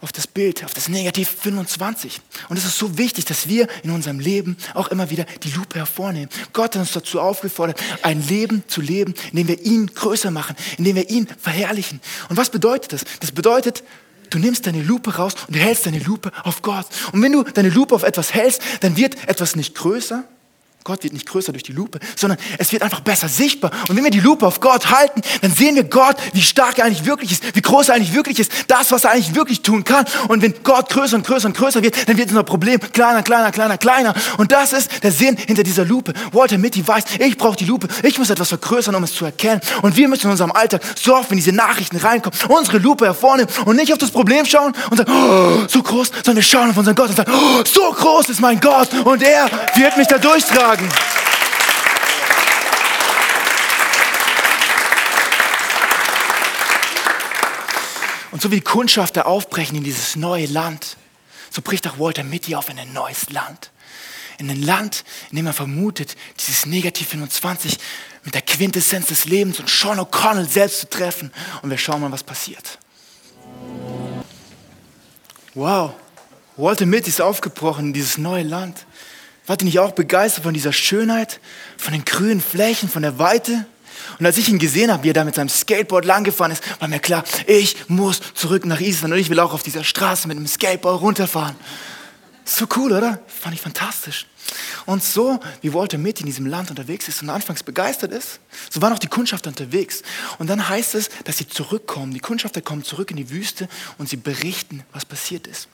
auf 0.00 0.12
das 0.12 0.26
Bild, 0.26 0.62
auf 0.64 0.74
das 0.74 0.88
Negativ 0.88 1.30
25. 1.40 2.20
Und 2.50 2.58
es 2.58 2.66
ist 2.66 2.78
so 2.78 2.98
wichtig, 2.98 3.24
dass 3.24 3.48
wir 3.48 3.68
in 3.82 3.90
unserem 3.90 4.20
Leben 4.20 4.56
auch 4.74 4.88
immer 4.88 5.08
wieder 5.08 5.24
die 5.42 5.50
Lupe 5.50 5.78
hervornehmen. 5.78 6.28
Gott 6.52 6.74
hat 6.74 6.76
uns 6.76 6.92
dazu 6.92 7.20
aufgefordert, 7.20 7.80
ein 8.02 8.26
Leben 8.26 8.64
zu 8.66 8.82
leben, 8.82 9.14
in 9.32 9.38
dem 9.38 9.48
wir 9.48 9.64
ihn 9.64 9.86
größer 9.86 10.30
machen, 10.30 10.56
in 10.76 10.84
dem 10.84 10.96
wir 10.96 11.08
ihn 11.08 11.26
verherrlichen. 11.40 12.00
Und 12.28 12.36
was 12.36 12.50
bedeutet 12.50 12.92
das? 12.92 13.04
Das 13.20 13.32
bedeutet, 13.32 13.82
du 14.30 14.38
nimmst 14.38 14.66
deine 14.66 14.82
Lupe 14.82 15.16
raus 15.16 15.34
und 15.48 15.54
hältst 15.54 15.86
deine 15.86 15.98
Lupe 15.98 16.32
auf 16.44 16.62
Gott. 16.62 16.86
Und 17.12 17.22
wenn 17.22 17.32
du 17.32 17.42
deine 17.42 17.70
Lupe 17.70 17.94
auf 17.94 18.02
etwas 18.02 18.34
hältst, 18.34 18.62
dann 18.80 18.96
wird 18.96 19.28
etwas 19.28 19.56
nicht 19.56 19.74
größer, 19.74 20.24
Gott 20.84 21.02
wird 21.02 21.14
nicht 21.14 21.24
größer 21.24 21.50
durch 21.50 21.62
die 21.62 21.72
Lupe, 21.72 21.98
sondern 22.14 22.38
es 22.58 22.70
wird 22.70 22.82
einfach 22.82 23.00
besser 23.00 23.26
sichtbar. 23.26 23.70
Und 23.88 23.96
wenn 23.96 24.04
wir 24.04 24.10
die 24.10 24.20
Lupe 24.20 24.46
auf 24.46 24.60
Gott 24.60 24.90
halten, 24.90 25.22
dann 25.40 25.50
sehen 25.50 25.76
wir 25.76 25.84
Gott, 25.84 26.16
wie 26.34 26.42
stark 26.42 26.78
er 26.78 26.84
eigentlich 26.84 27.06
wirklich 27.06 27.32
ist, 27.32 27.56
wie 27.56 27.62
groß 27.62 27.88
er 27.88 27.94
eigentlich 27.94 28.12
wirklich 28.12 28.38
ist, 28.38 28.52
das, 28.68 28.92
was 28.92 29.04
er 29.04 29.12
eigentlich 29.12 29.34
wirklich 29.34 29.62
tun 29.62 29.84
kann. 29.84 30.04
Und 30.28 30.42
wenn 30.42 30.52
Gott 30.62 30.90
größer 30.90 31.16
und 31.16 31.26
größer 31.26 31.48
und 31.48 31.56
größer 31.56 31.82
wird, 31.82 32.06
dann 32.06 32.18
wird 32.18 32.28
unser 32.28 32.42
Problem 32.42 32.78
kleiner, 32.80 33.22
kleiner, 33.22 33.50
kleiner, 33.50 33.78
kleiner. 33.78 34.14
Und 34.36 34.52
das 34.52 34.74
ist 34.74 35.02
der 35.02 35.10
Sinn 35.10 35.38
hinter 35.38 35.62
dieser 35.62 35.86
Lupe. 35.86 36.12
Walter 36.32 36.58
Mitty 36.58 36.86
weiß, 36.86 37.04
ich 37.18 37.38
brauche 37.38 37.56
die 37.56 37.64
Lupe, 37.64 37.88
ich 38.02 38.18
muss 38.18 38.28
etwas 38.28 38.50
vergrößern, 38.50 38.94
um 38.94 39.04
es 39.04 39.14
zu 39.14 39.24
erkennen. 39.24 39.62
Und 39.80 39.96
wir 39.96 40.06
müssen 40.06 40.26
in 40.26 40.32
unserem 40.32 40.52
Alltag 40.52 40.82
so 41.02 41.16
oft, 41.16 41.30
wenn 41.30 41.38
diese 41.38 41.52
Nachrichten 41.52 41.96
reinkommen, 41.96 42.38
unsere 42.48 42.76
Lupe 42.76 43.06
hervornehmen 43.06 43.50
und 43.64 43.76
nicht 43.76 43.90
auf 43.90 43.98
das 43.98 44.10
Problem 44.10 44.44
schauen 44.44 44.74
und 44.90 44.98
sagen, 44.98 45.10
oh, 45.10 45.66
so 45.66 45.82
groß, 45.82 46.08
sondern 46.16 46.36
wir 46.36 46.42
schauen 46.42 46.68
auf 46.68 46.76
unseren 46.76 46.94
Gott 46.94 47.08
und 47.08 47.16
sagen, 47.16 47.32
oh, 47.32 47.62
so 47.64 47.90
groß 47.90 48.28
ist 48.28 48.42
mein 48.42 48.60
Gott 48.60 48.90
und 49.06 49.22
er 49.22 49.48
wird 49.76 49.96
mich 49.96 50.08
da 50.08 50.18
durchtragen 50.18 50.73
sagen. 50.74 50.88
Und 58.32 58.42
so 58.42 58.50
wie 58.50 58.56
die 58.56 58.62
Kundschafter 58.62 59.26
aufbrechen 59.26 59.78
in 59.78 59.84
dieses 59.84 60.16
neue 60.16 60.46
Land, 60.46 60.96
so 61.50 61.62
bricht 61.62 61.86
auch 61.86 61.98
Walter 61.98 62.24
Mitty 62.24 62.56
auf 62.56 62.68
in 62.68 62.78
ein 62.78 62.92
neues 62.92 63.30
Land. 63.30 63.70
In 64.38 64.50
ein 64.50 64.60
Land, 64.60 65.04
in 65.30 65.36
dem 65.36 65.46
er 65.46 65.52
vermutet, 65.52 66.16
dieses 66.40 66.66
Negativ 66.66 67.08
25 67.10 67.78
mit 68.24 68.34
der 68.34 68.42
Quintessenz 68.42 69.06
des 69.06 69.26
Lebens 69.26 69.60
und 69.60 69.70
Sean 69.70 70.00
O'Connell 70.00 70.48
selbst 70.48 70.80
zu 70.80 70.90
treffen. 70.90 71.32
Und 71.62 71.70
wir 71.70 71.78
schauen 71.78 72.00
mal, 72.00 72.10
was 72.10 72.24
passiert. 72.24 72.80
Wow, 75.54 75.92
Walter 76.56 76.86
Mitty 76.86 77.10
ist 77.10 77.20
aufgebrochen 77.20 77.86
in 77.86 77.92
dieses 77.92 78.18
neue 78.18 78.42
Land. 78.42 78.86
Wart 79.46 79.62
ihr 79.62 79.66
nicht 79.66 79.78
auch 79.78 79.92
begeistert 79.92 80.44
von 80.44 80.54
dieser 80.54 80.72
Schönheit, 80.72 81.40
von 81.76 81.92
den 81.92 82.04
grünen 82.04 82.40
Flächen, 82.40 82.88
von 82.88 83.02
der 83.02 83.18
Weite? 83.18 83.66
Und 84.18 84.26
als 84.26 84.38
ich 84.38 84.48
ihn 84.48 84.58
gesehen 84.58 84.90
habe, 84.90 85.02
wie 85.02 85.10
er 85.10 85.14
da 85.14 85.24
mit 85.24 85.34
seinem 85.34 85.48
Skateboard 85.48 86.04
langgefahren 86.04 86.52
ist, 86.52 86.62
war 86.80 86.88
mir 86.88 86.98
klar, 86.98 87.24
ich 87.46 87.88
muss 87.88 88.20
zurück 88.34 88.64
nach 88.64 88.80
Island 88.80 89.12
und 89.14 89.20
ich 89.20 89.30
will 89.30 89.40
auch 89.40 89.52
auf 89.52 89.62
dieser 89.62 89.84
Straße 89.84 90.28
mit 90.28 90.36
dem 90.36 90.46
Skateboard 90.46 91.00
runterfahren. 91.00 91.56
So 92.44 92.66
cool, 92.76 92.92
oder? 92.92 93.20
Fand 93.26 93.54
ich 93.54 93.60
fantastisch. 93.60 94.26
Und 94.86 95.02
so, 95.02 95.40
wie 95.62 95.72
Walter 95.72 95.96
mit 95.96 96.20
in 96.20 96.26
diesem 96.26 96.46
Land 96.46 96.70
unterwegs 96.70 97.08
ist 97.08 97.22
und 97.22 97.30
anfangs 97.30 97.62
begeistert 97.62 98.12
ist, 98.12 98.40
so 98.70 98.82
waren 98.82 98.92
auch 98.92 98.98
die 98.98 99.08
Kundschafter 99.08 99.48
unterwegs. 99.48 100.02
Und 100.38 100.48
dann 100.48 100.68
heißt 100.68 100.94
es, 100.94 101.08
dass 101.24 101.38
sie 101.38 101.48
zurückkommen. 101.48 102.12
Die 102.12 102.20
Kundschafter 102.20 102.60
kommen 102.60 102.84
zurück 102.84 103.10
in 103.10 103.16
die 103.16 103.30
Wüste 103.30 103.68
und 103.96 104.08
sie 104.08 104.16
berichten, 104.16 104.84
was 104.92 105.06
passiert 105.06 105.46
ist. 105.46 105.68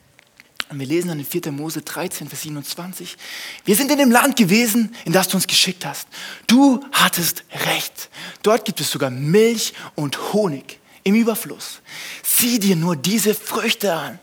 Und 0.71 0.79
wir 0.79 0.87
lesen 0.87 1.09
dann 1.09 1.19
in 1.19 1.25
4. 1.25 1.51
Mose 1.51 1.83
13, 1.83 2.29
Vers 2.29 2.43
27. 2.43 3.17
Wir 3.65 3.75
sind 3.75 3.91
in 3.91 3.99
dem 3.99 4.13
Land 4.13 4.37
gewesen, 4.37 4.95
in 5.05 5.13
das 5.13 5.27
du 5.27 5.37
uns 5.37 5.49
geschickt 5.49 5.85
hast. 5.85 6.07
Du 6.47 6.85
hattest 6.93 7.43
recht. 7.67 8.09
Dort 8.45 8.65
gibt 8.65 8.81
es 8.81 8.89
sogar 8.89 9.11
Milch 9.11 9.75
und 9.97 10.33
Honig 10.33 10.79
im 11.03 11.17
Überfluss. 11.17 11.81
Sieh 12.23 12.61
dir 12.61 12.77
nur 12.77 12.95
diese 12.95 13.35
Früchte 13.35 13.93
an. 13.93 14.21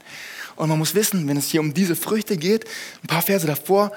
Und 0.56 0.70
man 0.70 0.80
muss 0.80 0.96
wissen, 0.96 1.28
wenn 1.28 1.36
es 1.36 1.50
hier 1.50 1.60
um 1.60 1.74
diese 1.74 1.98
Früchte 1.98 2.38
geht, 2.38 2.64
ein 3.04 3.08
paar 3.08 3.22
Verse 3.22 3.46
davor, 3.46 3.92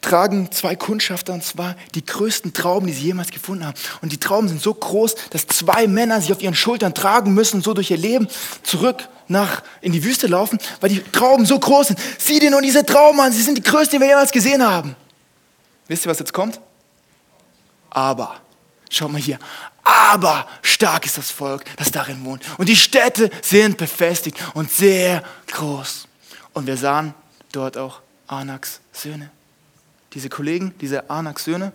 tragen 0.00 0.50
zwei 0.50 0.74
Kundschafter, 0.74 1.32
und 1.32 1.44
zwar 1.44 1.76
die 1.94 2.04
größten 2.04 2.52
Trauben, 2.52 2.88
die 2.88 2.92
sie 2.92 3.04
jemals 3.04 3.30
gefunden 3.30 3.64
haben. 3.64 3.78
Und 4.02 4.10
die 4.10 4.18
Trauben 4.18 4.48
sind 4.48 4.60
so 4.60 4.74
groß, 4.74 5.14
dass 5.30 5.46
zwei 5.46 5.86
Männer 5.86 6.20
sich 6.20 6.32
auf 6.32 6.42
ihren 6.42 6.56
Schultern 6.56 6.92
tragen 6.92 7.32
müssen, 7.34 7.62
so 7.62 7.72
durch 7.72 7.92
ihr 7.92 7.96
Leben 7.96 8.26
zurück 8.64 9.08
nach, 9.32 9.62
in 9.80 9.92
die 9.92 10.04
Wüste 10.04 10.28
laufen, 10.28 10.58
weil 10.80 10.90
die 10.90 11.02
Trauben 11.02 11.44
so 11.44 11.58
groß 11.58 11.88
sind. 11.88 11.98
Sieh 12.18 12.38
dir 12.38 12.50
nur 12.50 12.62
diese 12.62 12.86
Trauben 12.86 13.18
an, 13.20 13.32
sie 13.32 13.42
sind 13.42 13.58
die 13.58 13.62
größten, 13.62 13.98
die 13.98 14.00
wir 14.00 14.08
jemals 14.08 14.30
gesehen 14.30 14.64
haben. 14.64 14.94
Wisst 15.88 16.06
ihr, 16.06 16.10
was 16.10 16.18
jetzt 16.20 16.32
kommt? 16.32 16.60
Aber, 17.90 18.36
schau 18.88 19.08
mal 19.08 19.20
hier, 19.20 19.38
aber 19.82 20.46
stark 20.62 21.04
ist 21.06 21.18
das 21.18 21.30
Volk, 21.30 21.64
das 21.76 21.90
darin 21.90 22.24
wohnt. 22.24 22.44
Und 22.58 22.68
die 22.68 22.76
Städte 22.76 23.30
sind 23.42 23.76
befestigt 23.76 24.38
und 24.54 24.70
sehr 24.70 25.22
groß. 25.48 26.06
Und 26.52 26.66
wir 26.66 26.76
sahen 26.76 27.14
dort 27.50 27.76
auch 27.76 28.00
Anaks 28.26 28.80
Söhne. 28.92 29.30
Diese 30.14 30.28
Kollegen, 30.28 30.74
diese 30.82 31.08
Anaks 31.08 31.44
Söhne, 31.44 31.72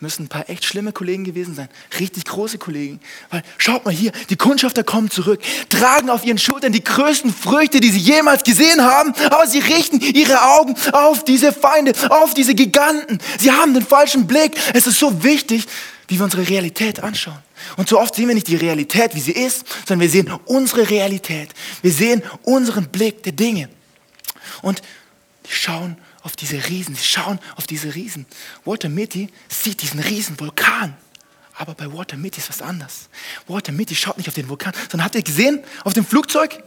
müssen 0.00 0.24
ein 0.24 0.28
paar 0.28 0.50
echt 0.50 0.64
schlimme 0.64 0.92
Kollegen 0.92 1.22
gewesen 1.22 1.54
sein. 1.54 1.68
Richtig 2.00 2.24
große 2.24 2.58
Kollegen. 2.58 2.98
Weil, 3.30 3.42
schaut 3.58 3.84
mal 3.84 3.94
hier, 3.94 4.10
die 4.28 4.36
Kundschafter 4.36 4.82
kommen 4.82 5.08
zurück, 5.08 5.40
tragen 5.68 6.10
auf 6.10 6.24
ihren 6.24 6.38
Schultern 6.38 6.72
die 6.72 6.82
größten 6.82 7.32
Früchte, 7.32 7.78
die 7.78 7.90
sie 7.90 8.00
jemals 8.00 8.42
gesehen 8.42 8.82
haben, 8.82 9.14
aber 9.26 9.46
sie 9.46 9.60
richten 9.60 10.00
ihre 10.00 10.42
Augen 10.42 10.74
auf 10.90 11.24
diese 11.24 11.52
Feinde, 11.52 11.92
auf 12.10 12.34
diese 12.34 12.56
Giganten. 12.56 13.20
Sie 13.38 13.52
haben 13.52 13.72
den 13.72 13.86
falschen 13.86 14.26
Blick. 14.26 14.56
Es 14.74 14.88
ist 14.88 14.98
so 14.98 15.22
wichtig, 15.22 15.66
wie 16.08 16.18
wir 16.18 16.24
unsere 16.24 16.48
Realität 16.48 17.00
anschauen. 17.00 17.38
Und 17.76 17.88
so 17.88 18.00
oft 18.00 18.16
sehen 18.16 18.26
wir 18.26 18.34
nicht 18.34 18.48
die 18.48 18.56
Realität, 18.56 19.14
wie 19.14 19.20
sie 19.20 19.32
ist, 19.32 19.64
sondern 19.86 20.00
wir 20.00 20.10
sehen 20.10 20.32
unsere 20.44 20.90
Realität. 20.90 21.50
Wir 21.82 21.92
sehen 21.92 22.22
unseren 22.42 22.88
Blick 22.88 23.22
der 23.22 23.32
Dinge. 23.32 23.68
Und 24.62 24.82
die 25.46 25.52
schauen 25.52 25.96
auf 26.26 26.34
diese 26.34 26.68
Riesen, 26.68 26.96
sie 26.96 27.04
schauen 27.04 27.38
auf 27.54 27.66
diese 27.66 27.94
Riesen. 27.94 28.26
Walter 28.64 28.88
Mitty 28.88 29.30
sieht 29.48 29.80
diesen 29.80 30.00
riesen 30.00 30.38
Vulkan. 30.38 30.96
Aber 31.54 31.74
bei 31.74 31.90
Walter 31.90 32.16
Mitty 32.16 32.40
ist 32.40 32.50
was 32.50 32.60
anders. 32.60 33.08
Walter 33.46 33.72
Mitty 33.72 33.94
schaut 33.94 34.18
nicht 34.18 34.28
auf 34.28 34.34
den 34.34 34.48
Vulkan, 34.48 34.74
sondern 34.90 35.04
habt 35.04 35.14
ihr 35.14 35.22
gesehen, 35.22 35.62
auf 35.84 35.94
dem 35.94 36.04
Flugzeug, 36.04 36.62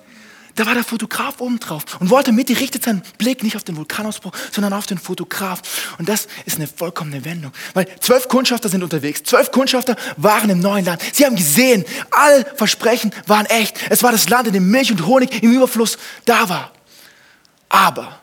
da 0.56 0.66
war 0.66 0.74
der 0.74 0.86
Fotograf 0.86 1.42
oben 1.42 1.60
drauf. 1.60 1.84
Und 2.00 2.10
Walter 2.10 2.32
Mitty 2.32 2.54
richtet 2.54 2.86
seinen 2.86 3.04
Blick 3.18 3.44
nicht 3.44 3.58
auf 3.58 3.66
den 3.66 3.76
Vulkanausbruch, 3.76 4.32
sondern 4.52 4.72
auf 4.72 4.86
den 4.86 4.98
Fotograf. 4.98 5.62
Und 5.98 6.08
das 6.08 6.28
ist 6.46 6.56
eine 6.56 6.68
vollkommene 6.68 7.26
Wendung. 7.26 7.52
Weil 7.74 7.86
zwölf 8.00 8.30
Kundschafter 8.30 8.70
sind 8.70 8.82
unterwegs. 8.82 9.24
Zwölf 9.24 9.52
Kundschafter 9.52 9.98
waren 10.16 10.50
im 10.50 10.62
neuen 10.62 10.86
Land. 10.86 11.02
Sie 11.14 11.26
haben 11.26 11.36
gesehen, 11.36 11.84
alle 12.12 12.46
Versprechen 12.56 13.12
waren 13.28 13.46
echt. 13.46 13.76
Es 13.90 14.04
war 14.04 14.14
das 14.14 14.30
Land, 14.30 14.48
in 14.48 14.54
dem 14.54 14.72
Milch 14.72 14.90
und 14.90 15.06
Honig 15.06 15.44
im 15.44 15.52
Überfluss 15.52 15.98
da 16.24 16.48
war. 16.48 16.72
Aber 17.68 18.20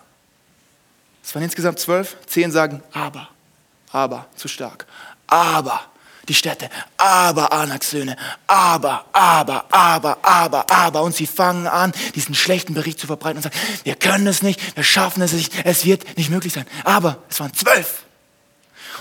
es 1.26 1.34
waren 1.34 1.42
insgesamt 1.42 1.80
zwölf. 1.80 2.16
Zehn 2.26 2.52
sagen, 2.52 2.84
aber, 2.92 3.28
aber, 3.90 4.26
zu 4.36 4.46
stark. 4.46 4.86
Aber 5.26 5.80
die 6.28 6.34
Städte, 6.34 6.70
aber 6.96 7.52
Anaks 7.52 7.90
Söhne, 7.90 8.16
aber, 8.46 9.04
aber, 9.12 9.64
aber, 9.70 10.18
aber, 10.22 10.70
aber. 10.70 11.02
Und 11.02 11.16
sie 11.16 11.26
fangen 11.26 11.66
an, 11.66 11.92
diesen 12.14 12.36
schlechten 12.36 12.74
Bericht 12.74 13.00
zu 13.00 13.08
verbreiten 13.08 13.38
und 13.38 13.42
sagen, 13.42 13.56
wir 13.82 13.96
können 13.96 14.28
es 14.28 14.42
nicht, 14.42 14.76
wir 14.76 14.84
schaffen 14.84 15.20
es 15.20 15.32
nicht, 15.32 15.52
es 15.64 15.84
wird 15.84 16.16
nicht 16.16 16.30
möglich 16.30 16.52
sein. 16.52 16.66
Aber 16.84 17.18
es 17.28 17.40
waren 17.40 17.52
zwölf. 17.52 18.04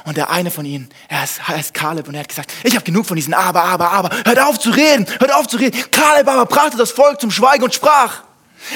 Und 0.06 0.18
der 0.18 0.32
eine 0.32 0.50
von 0.50 0.66
ihnen, 0.66 0.90
er 1.08 1.22
heißt 1.22 1.76
Kaleb 1.76 2.08
und 2.08 2.16
er 2.16 2.22
hat 2.22 2.30
gesagt, 2.30 2.52
ich 2.64 2.74
habe 2.74 2.84
genug 2.84 3.06
von 3.06 3.16
diesen 3.18 3.36
Aber, 3.36 3.64
Aber, 3.64 3.92
Aber. 3.92 4.10
Hört 4.26 4.40
auf 4.40 4.58
zu 4.60 4.72
reden, 4.72 5.06
hört 5.20 5.32
auf 5.32 5.48
zu 5.48 5.58
reden. 5.58 5.80
Kaleb 5.92 6.28
aber 6.28 6.48
brachte 6.48 6.76
das 6.76 6.90
Volk 6.90 7.22
zum 7.22 7.30
Schweigen 7.30 7.64
und 7.64 7.74
sprach, 7.74 8.24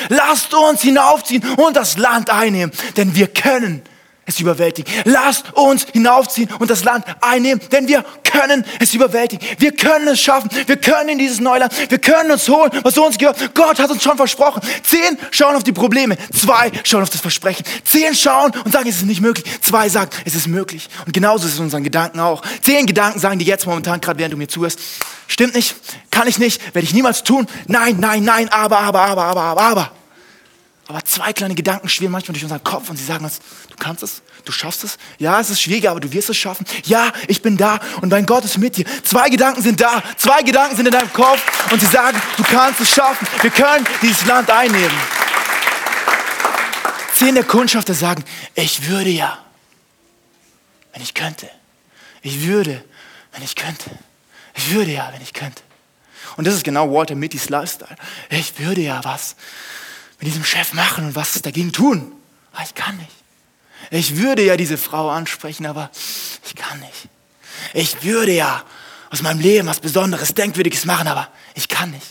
lasst 0.10 0.54
uns 0.54 0.82
hinaufziehen 0.82 1.44
und 1.58 1.76
das 1.76 1.98
Land 1.98 2.30
einnehmen, 2.30 2.72
denn 2.98 3.16
wir 3.16 3.28
können 3.28 3.82
es 4.30 4.40
überwältigen. 4.40 4.92
Lasst 5.06 5.52
uns 5.54 5.86
hinaufziehen 5.92 6.50
und 6.60 6.70
das 6.70 6.84
Land 6.84 7.06
einnehmen, 7.22 7.62
denn 7.72 7.88
wir 7.88 8.06
können 8.24 8.64
es 8.80 8.94
überwältigen. 8.94 9.46
Wir 9.58 9.72
können 9.72 10.08
es 10.08 10.22
schaffen. 10.22 10.50
Wir 10.68 10.78
können 10.78 11.10
in 11.10 11.18
dieses 11.18 11.40
Neuland. 11.40 11.74
Wir 11.90 11.98
können 11.98 12.32
uns 12.32 12.48
holen, 12.48 12.72
was 12.84 12.98
uns 12.98 13.18
gehört. 13.18 13.54
Gott 13.56 13.80
hat 13.80 13.90
uns 13.90 14.04
schon 14.04 14.18
versprochen. 14.18 14.62
Zehn 14.84 15.18
schauen 15.32 15.56
auf 15.56 15.64
die 15.64 15.72
Probleme. 15.72 16.18
Zwei 16.34 16.72
schauen 16.84 17.04
auf 17.04 17.10
das 17.10 17.22
Versprechen. 17.22 17.66
Zehn 17.84 18.16
schauen 18.16 18.52
und 18.64 18.72
sagen, 18.72 18.88
es 18.88 18.98
ist 18.98 19.06
nicht 19.06 19.22
möglich. 19.22 19.46
Zwei 19.62 19.90
sagen, 19.90 20.12
es 20.26 20.36
ist 20.36 20.48
möglich. 20.48 20.88
Und 21.06 21.14
genauso 21.14 21.48
ist 21.48 21.54
es 21.54 21.58
in 21.60 21.66
unseren 21.66 21.84
Gedanken 21.84 22.20
auch. 22.20 22.44
Zehn 22.62 22.86
Gedanken 22.86 23.20
sagen 23.20 23.40
die 23.40 23.46
jetzt 23.46 23.66
momentan, 23.66 24.00
gerade 24.00 24.20
während 24.20 24.34
du 24.34 24.38
mir 24.38 24.48
zuhörst, 24.48 24.80
stimmt 25.28 25.56
nicht, 25.56 25.76
kann 26.12 26.28
ich 26.28 26.38
nicht, 26.38 26.64
werde 26.76 26.86
ich 26.86 26.94
niemals 26.94 27.24
tun. 27.24 27.48
Nein, 27.68 27.98
nein, 28.00 28.24
nein, 28.24 28.50
aber, 28.50 28.80
aber, 28.80 29.02
aber, 29.02 29.24
aber, 29.24 29.42
aber, 29.42 29.62
aber. 29.62 29.99
Aber 30.90 31.06
zwei 31.06 31.34
kleine 31.34 31.54
Gedanken 31.54 31.88
schwirren 31.88 32.12
manchmal 32.12 32.34
durch 32.34 32.44
unseren 32.44 32.64
Kopf 32.64 32.90
und 32.90 32.98
sie 32.98 33.06
sagen 33.06 33.24
uns, 33.24 33.42
du 33.70 33.76
kannst 33.78 34.02
es, 34.02 34.24
du 34.44 34.52
schaffst 34.52 34.84
es. 34.84 34.98
Ja, 35.20 35.40
es 35.40 35.52
ist 35.52 35.62
schwieriger, 35.62 35.92
aber 35.92 36.00
du 36.00 36.12
wirst 36.12 36.32
es 36.32 36.38
schaffen. 36.38 36.66
Ja, 36.84 37.14
ich 37.28 37.44
bin 37.44 37.58
da 37.58 37.80
und 38.02 38.10
dein 38.10 38.26
Gott 38.26 38.44
ist 38.44 38.58
mit 38.58 38.76
dir. 38.76 38.86
Zwei 39.04 39.30
Gedanken 39.30 39.62
sind 39.62 39.80
da, 39.80 40.02
zwei 40.18 40.42
Gedanken 40.42 40.76
sind 40.76 40.88
in 40.88 40.92
deinem 40.92 41.14
Kopf 41.14 41.72
und 41.72 41.80
sie 41.80 41.86
sagen, 41.86 42.20
du 42.38 42.44
kannst 42.44 42.82
es 42.82 42.90
schaffen. 42.90 43.28
Wir 43.44 43.52
können 43.52 43.86
dieses 44.02 44.26
Land 44.26 44.50
einnehmen. 44.50 44.98
Zehn 47.14 47.36
der 47.36 47.44
Kundschafter 47.44 47.94
sagen, 47.94 48.24
ich 48.56 48.90
würde 48.90 49.12
ja, 49.12 49.38
wenn 50.94 51.04
ich 51.04 51.14
könnte. 51.14 51.52
Ich 52.24 52.48
würde, 52.48 52.84
wenn 53.34 53.44
ich 53.44 53.56
könnte. 53.56 53.92
Ich 54.56 54.72
würde 54.72 54.90
ja, 54.90 55.08
wenn 55.14 55.22
ich 55.22 55.34
könnte. 55.34 55.62
Und 56.36 56.48
das 56.48 56.56
ist 56.56 56.64
genau 56.64 56.92
Walter 56.92 57.14
Mittys 57.14 57.50
Lifestyle. 57.50 57.96
Ich 58.32 58.58
würde 58.58 58.82
ja 58.82 59.02
was 59.04 59.36
mit 60.20 60.28
diesem 60.28 60.44
Chef 60.44 60.74
machen 60.74 61.06
und 61.06 61.16
was 61.16 61.42
dagegen 61.42 61.72
tun. 61.72 62.12
Aber 62.52 62.64
ich 62.64 62.76
kann 62.76 62.98
nicht. 62.98 63.12
Ich 63.92 64.18
würde 64.18 64.44
ja 64.46 64.58
diese 64.58 64.78
Frau 64.78 65.10
ansprechen, 65.10 65.66
aber 65.66 65.90
ich 66.46 66.56
kann 66.56 66.80
nicht. 66.80 67.08
Ich 67.74 68.04
würde 68.04 68.34
ja 68.34 68.64
aus 69.10 69.22
meinem 69.22 69.40
Leben 69.40 69.68
was 69.68 69.80
Besonderes, 69.80 70.34
Denkwürdiges 70.34 70.86
machen, 70.86 71.08
aber 71.08 71.30
ich 71.56 71.68
kann 71.68 71.92
nicht. 71.92 72.06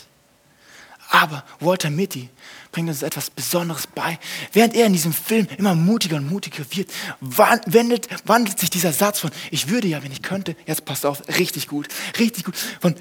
Aber 1.10 1.44
Walter 1.60 1.90
Mitty 1.90 2.28
bringt 2.72 2.88
uns 2.88 3.02
etwas 3.02 3.30
Besonderes 3.30 3.86
bei. 3.86 4.18
Während 4.52 4.74
er 4.74 4.86
in 4.86 4.92
diesem 4.92 5.12
Film 5.12 5.46
immer 5.56 5.74
mutiger 5.74 6.16
und 6.16 6.28
mutiger 6.28 6.64
wird, 6.70 6.90
wandelt, 7.20 8.08
wandelt 8.26 8.58
sich 8.58 8.70
dieser 8.70 8.92
Satz 8.92 9.20
von 9.20 9.30
ich 9.50 9.68
würde 9.68 9.88
ja, 9.88 10.02
wenn 10.02 10.12
ich 10.12 10.22
könnte, 10.22 10.54
jetzt 10.66 10.84
passt 10.84 11.06
auf, 11.06 11.26
richtig 11.28 11.68
gut, 11.68 11.88
richtig 12.18 12.44
gut, 12.44 12.54
von 12.80 12.94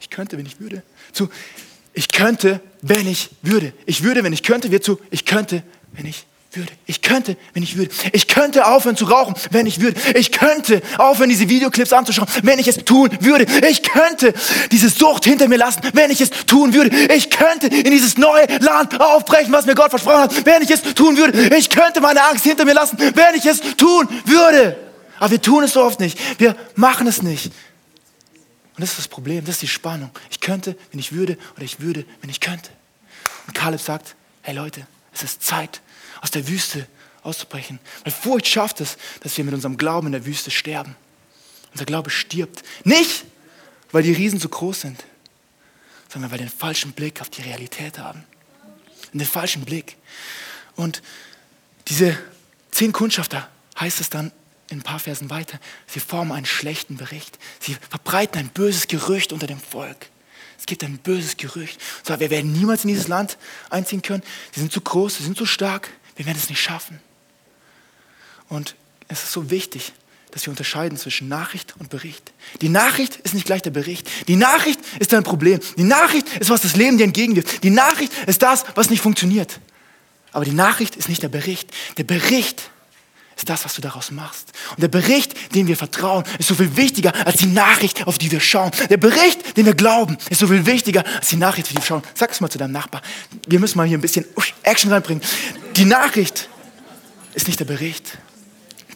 ich 0.00 0.10
könnte, 0.10 0.38
wenn 0.38 0.46
ich 0.46 0.60
würde, 0.60 0.82
zu 1.12 1.28
ich 1.98 2.06
könnte, 2.06 2.60
wenn 2.80 3.08
ich 3.08 3.30
würde. 3.42 3.72
Ich 3.84 4.04
würde, 4.04 4.22
wenn 4.22 4.32
ich 4.32 4.44
könnte, 4.44 4.70
wird 4.70 4.84
zu, 4.84 5.00
ich 5.10 5.24
könnte, 5.24 5.64
wenn 5.94 6.06
ich 6.06 6.26
würde. 6.52 6.70
Ich 6.86 7.02
könnte, 7.02 7.36
wenn 7.54 7.64
ich 7.64 7.76
würde. 7.76 7.90
Ich 8.12 8.28
könnte 8.28 8.66
aufhören 8.66 8.96
zu 8.96 9.06
rauchen, 9.06 9.34
wenn 9.50 9.66
ich 9.66 9.80
würde. 9.80 10.00
Ich 10.14 10.30
könnte 10.30 10.80
aufhören, 10.96 11.28
diese 11.28 11.48
Videoclips 11.48 11.92
anzuschauen, 11.92 12.28
wenn 12.44 12.60
ich 12.60 12.68
es 12.68 12.76
tun 12.84 13.10
würde. 13.20 13.46
Ich 13.68 13.82
könnte 13.82 14.32
diese 14.70 14.90
Sucht 14.90 15.24
hinter 15.24 15.48
mir 15.48 15.58
lassen, 15.58 15.80
wenn 15.92 16.12
ich 16.12 16.20
es 16.20 16.30
tun 16.30 16.72
würde. 16.72 16.96
Ich 17.12 17.30
könnte 17.30 17.66
in 17.66 17.90
dieses 17.90 18.16
neue 18.16 18.46
Land 18.60 19.00
aufbrechen, 19.00 19.52
was 19.52 19.66
mir 19.66 19.74
Gott 19.74 19.90
versprochen 19.90 20.20
hat, 20.20 20.46
wenn 20.46 20.62
ich 20.62 20.70
es 20.70 20.82
tun 20.94 21.16
würde. 21.16 21.56
Ich 21.56 21.68
könnte 21.68 22.00
meine 22.00 22.22
Angst 22.28 22.44
hinter 22.44 22.64
mir 22.64 22.74
lassen, 22.74 22.96
wenn 22.96 23.34
ich 23.34 23.44
es 23.44 23.60
tun 23.76 24.08
würde. 24.24 24.76
Aber 25.18 25.32
wir 25.32 25.42
tun 25.42 25.64
es 25.64 25.72
so 25.72 25.82
oft 25.82 25.98
nicht. 25.98 26.16
Wir 26.38 26.54
machen 26.76 27.08
es 27.08 27.22
nicht. 27.22 27.50
Und 28.78 28.82
das 28.82 28.90
ist 28.90 28.98
das 29.00 29.08
Problem, 29.08 29.44
das 29.44 29.56
ist 29.56 29.62
die 29.62 29.68
Spannung. 29.68 30.12
Ich 30.30 30.38
könnte, 30.38 30.76
wenn 30.92 31.00
ich 31.00 31.10
würde, 31.10 31.36
oder 31.56 31.64
ich 31.64 31.80
würde, 31.80 32.04
wenn 32.20 32.30
ich 32.30 32.38
könnte. 32.38 32.70
Und 33.48 33.54
Kaleb 33.54 33.80
sagt, 33.80 34.14
hey 34.42 34.54
Leute, 34.54 34.86
es 35.12 35.24
ist 35.24 35.42
Zeit, 35.42 35.80
aus 36.20 36.30
der 36.30 36.46
Wüste 36.46 36.86
auszubrechen. 37.24 37.80
Weil 38.04 38.12
Furcht 38.12 38.46
schafft 38.46 38.80
es, 38.80 38.96
dass 39.18 39.36
wir 39.36 39.44
mit 39.44 39.52
unserem 39.52 39.78
Glauben 39.78 40.06
in 40.06 40.12
der 40.12 40.24
Wüste 40.26 40.52
sterben. 40.52 40.94
Unser 41.72 41.86
Glaube 41.86 42.10
stirbt. 42.10 42.62
Nicht, 42.84 43.24
weil 43.90 44.04
die 44.04 44.12
Riesen 44.12 44.38
zu 44.38 44.48
groß 44.48 44.82
sind, 44.82 45.04
sondern 46.08 46.30
weil 46.30 46.38
wir 46.38 46.46
den 46.46 46.56
falschen 46.56 46.92
Blick 46.92 47.20
auf 47.20 47.30
die 47.30 47.42
Realität 47.42 47.98
haben. 47.98 48.22
Den 49.12 49.26
falschen 49.26 49.64
Blick. 49.64 49.96
Und 50.76 51.02
diese 51.88 52.16
zehn 52.70 52.92
Kundschafter 52.92 53.48
heißt 53.80 54.00
es 54.00 54.08
dann 54.08 54.30
in 54.70 54.78
ein 54.78 54.82
paar 54.82 54.98
Versen 54.98 55.30
weiter, 55.30 55.58
sie 55.86 56.00
formen 56.00 56.32
einen 56.32 56.46
schlechten 56.46 56.96
Bericht. 56.96 57.38
Sie 57.60 57.76
verbreiten 57.88 58.38
ein 58.38 58.48
böses 58.48 58.88
Gerücht 58.88 59.32
unter 59.32 59.46
dem 59.46 59.60
Volk. 59.60 60.08
Es 60.58 60.66
gibt 60.66 60.82
ein 60.84 60.98
böses 60.98 61.36
Gerücht. 61.36 61.80
So, 62.02 62.18
wir 62.18 62.30
werden 62.30 62.52
niemals 62.52 62.84
in 62.84 62.88
dieses 62.88 63.08
Land 63.08 63.38
einziehen 63.70 64.02
können. 64.02 64.22
Sie 64.52 64.60
sind 64.60 64.72
zu 64.72 64.80
groß, 64.80 65.16
sie 65.16 65.24
sind 65.24 65.36
zu 65.36 65.46
stark. 65.46 65.88
Wir 66.16 66.26
werden 66.26 66.38
es 66.38 66.48
nicht 66.48 66.60
schaffen. 66.60 67.00
Und 68.48 68.74
es 69.06 69.22
ist 69.22 69.32
so 69.32 69.50
wichtig, 69.50 69.92
dass 70.32 70.44
wir 70.44 70.50
unterscheiden 70.50 70.98
zwischen 70.98 71.28
Nachricht 71.28 71.74
und 71.78 71.90
Bericht. 71.90 72.32
Die 72.60 72.68
Nachricht 72.68 73.16
ist 73.16 73.34
nicht 73.34 73.46
gleich 73.46 73.62
der 73.62 73.70
Bericht. 73.70 74.08
Die 74.28 74.36
Nachricht 74.36 74.80
ist 74.98 75.12
dein 75.12 75.22
Problem. 75.22 75.60
Die 75.76 75.84
Nachricht 75.84 76.28
ist, 76.36 76.50
was 76.50 76.62
das 76.62 76.76
Leben 76.76 76.98
dir 76.98 77.04
entgegenwirft. 77.04 77.62
Die 77.62 77.70
Nachricht 77.70 78.12
ist 78.26 78.42
das, 78.42 78.64
was 78.74 78.90
nicht 78.90 79.00
funktioniert. 79.00 79.60
Aber 80.32 80.44
die 80.44 80.52
Nachricht 80.52 80.96
ist 80.96 81.08
nicht 81.08 81.22
der 81.22 81.28
Bericht. 81.28 81.70
Der 81.96 82.04
Bericht 82.04 82.70
ist 83.38 83.48
das, 83.48 83.64
was 83.64 83.74
du 83.74 83.80
daraus 83.80 84.10
machst. 84.10 84.52
Und 84.70 84.82
der 84.82 84.88
Bericht, 84.88 85.54
dem 85.54 85.68
wir 85.68 85.76
vertrauen, 85.76 86.24
ist 86.38 86.48
so 86.48 86.54
viel 86.54 86.76
wichtiger 86.76 87.14
als 87.24 87.36
die 87.36 87.46
Nachricht, 87.46 88.06
auf 88.06 88.18
die 88.18 88.30
wir 88.30 88.40
schauen. 88.40 88.72
Der 88.90 88.96
Bericht, 88.96 89.56
den 89.56 89.64
wir 89.64 89.74
glauben, 89.74 90.18
ist 90.28 90.40
so 90.40 90.48
viel 90.48 90.66
wichtiger 90.66 91.04
als 91.16 91.28
die 91.28 91.36
Nachricht, 91.36 91.68
auf 91.68 91.70
die 91.70 91.76
wir 91.78 91.84
schauen. 91.84 92.02
Sag 92.14 92.32
es 92.32 92.40
mal 92.40 92.50
zu 92.50 92.58
deinem 92.58 92.72
Nachbar. 92.72 93.00
Wir 93.46 93.60
müssen 93.60 93.78
mal 93.78 93.86
hier 93.86 93.96
ein 93.96 94.00
bisschen 94.00 94.26
Action 94.64 94.92
reinbringen. 94.92 95.22
Die 95.76 95.84
Nachricht 95.84 96.48
ist 97.34 97.46
nicht 97.46 97.60
der 97.60 97.64
Bericht. 97.64 98.18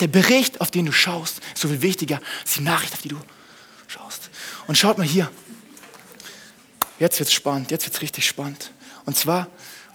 Der 0.00 0.08
Bericht, 0.08 0.60
auf 0.60 0.72
den 0.72 0.86
du 0.86 0.92
schaust, 0.92 1.40
ist 1.54 1.62
so 1.62 1.68
viel 1.68 1.80
wichtiger 1.82 2.20
als 2.40 2.54
die 2.54 2.62
Nachricht, 2.62 2.92
auf 2.94 3.02
die 3.02 3.08
du 3.08 3.18
schaust. 3.86 4.30
Und 4.66 4.76
schaut 4.76 4.98
mal 4.98 5.06
hier. 5.06 5.30
Jetzt 6.98 7.18
wird 7.20 7.28
es 7.28 7.34
spannend, 7.34 7.70
jetzt 7.70 7.84
wird 7.84 7.94
es 7.94 8.02
richtig 8.02 8.26
spannend. 8.26 8.72
Und 9.04 9.16
zwar, 9.16 9.48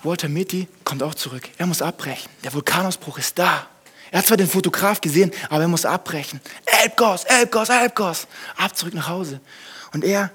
Walter 0.03 0.29
Mitty 0.29 0.67
kommt 0.85 1.03
auch 1.03 1.15
zurück. 1.15 1.49
Er 1.57 1.65
muss 1.65 1.81
abbrechen. 1.81 2.29
Der 2.43 2.53
Vulkanausbruch 2.53 3.17
ist 3.17 3.37
da. 3.37 3.67
Er 4.11 4.19
hat 4.19 4.27
zwar 4.27 4.37
den 4.37 4.47
Fotograf 4.47 5.01
gesehen, 5.01 5.31
aber 5.49 5.61
er 5.61 5.67
muss 5.67 5.85
abbrechen. 5.85 6.39
Elbgos, 6.65 7.23
Elbgos, 7.25 7.69
Elbgos. 7.69 8.27
Ab 8.55 8.75
zurück 8.77 8.93
nach 8.93 9.07
Hause. 9.07 9.41
Und 9.93 10.03
er 10.03 10.31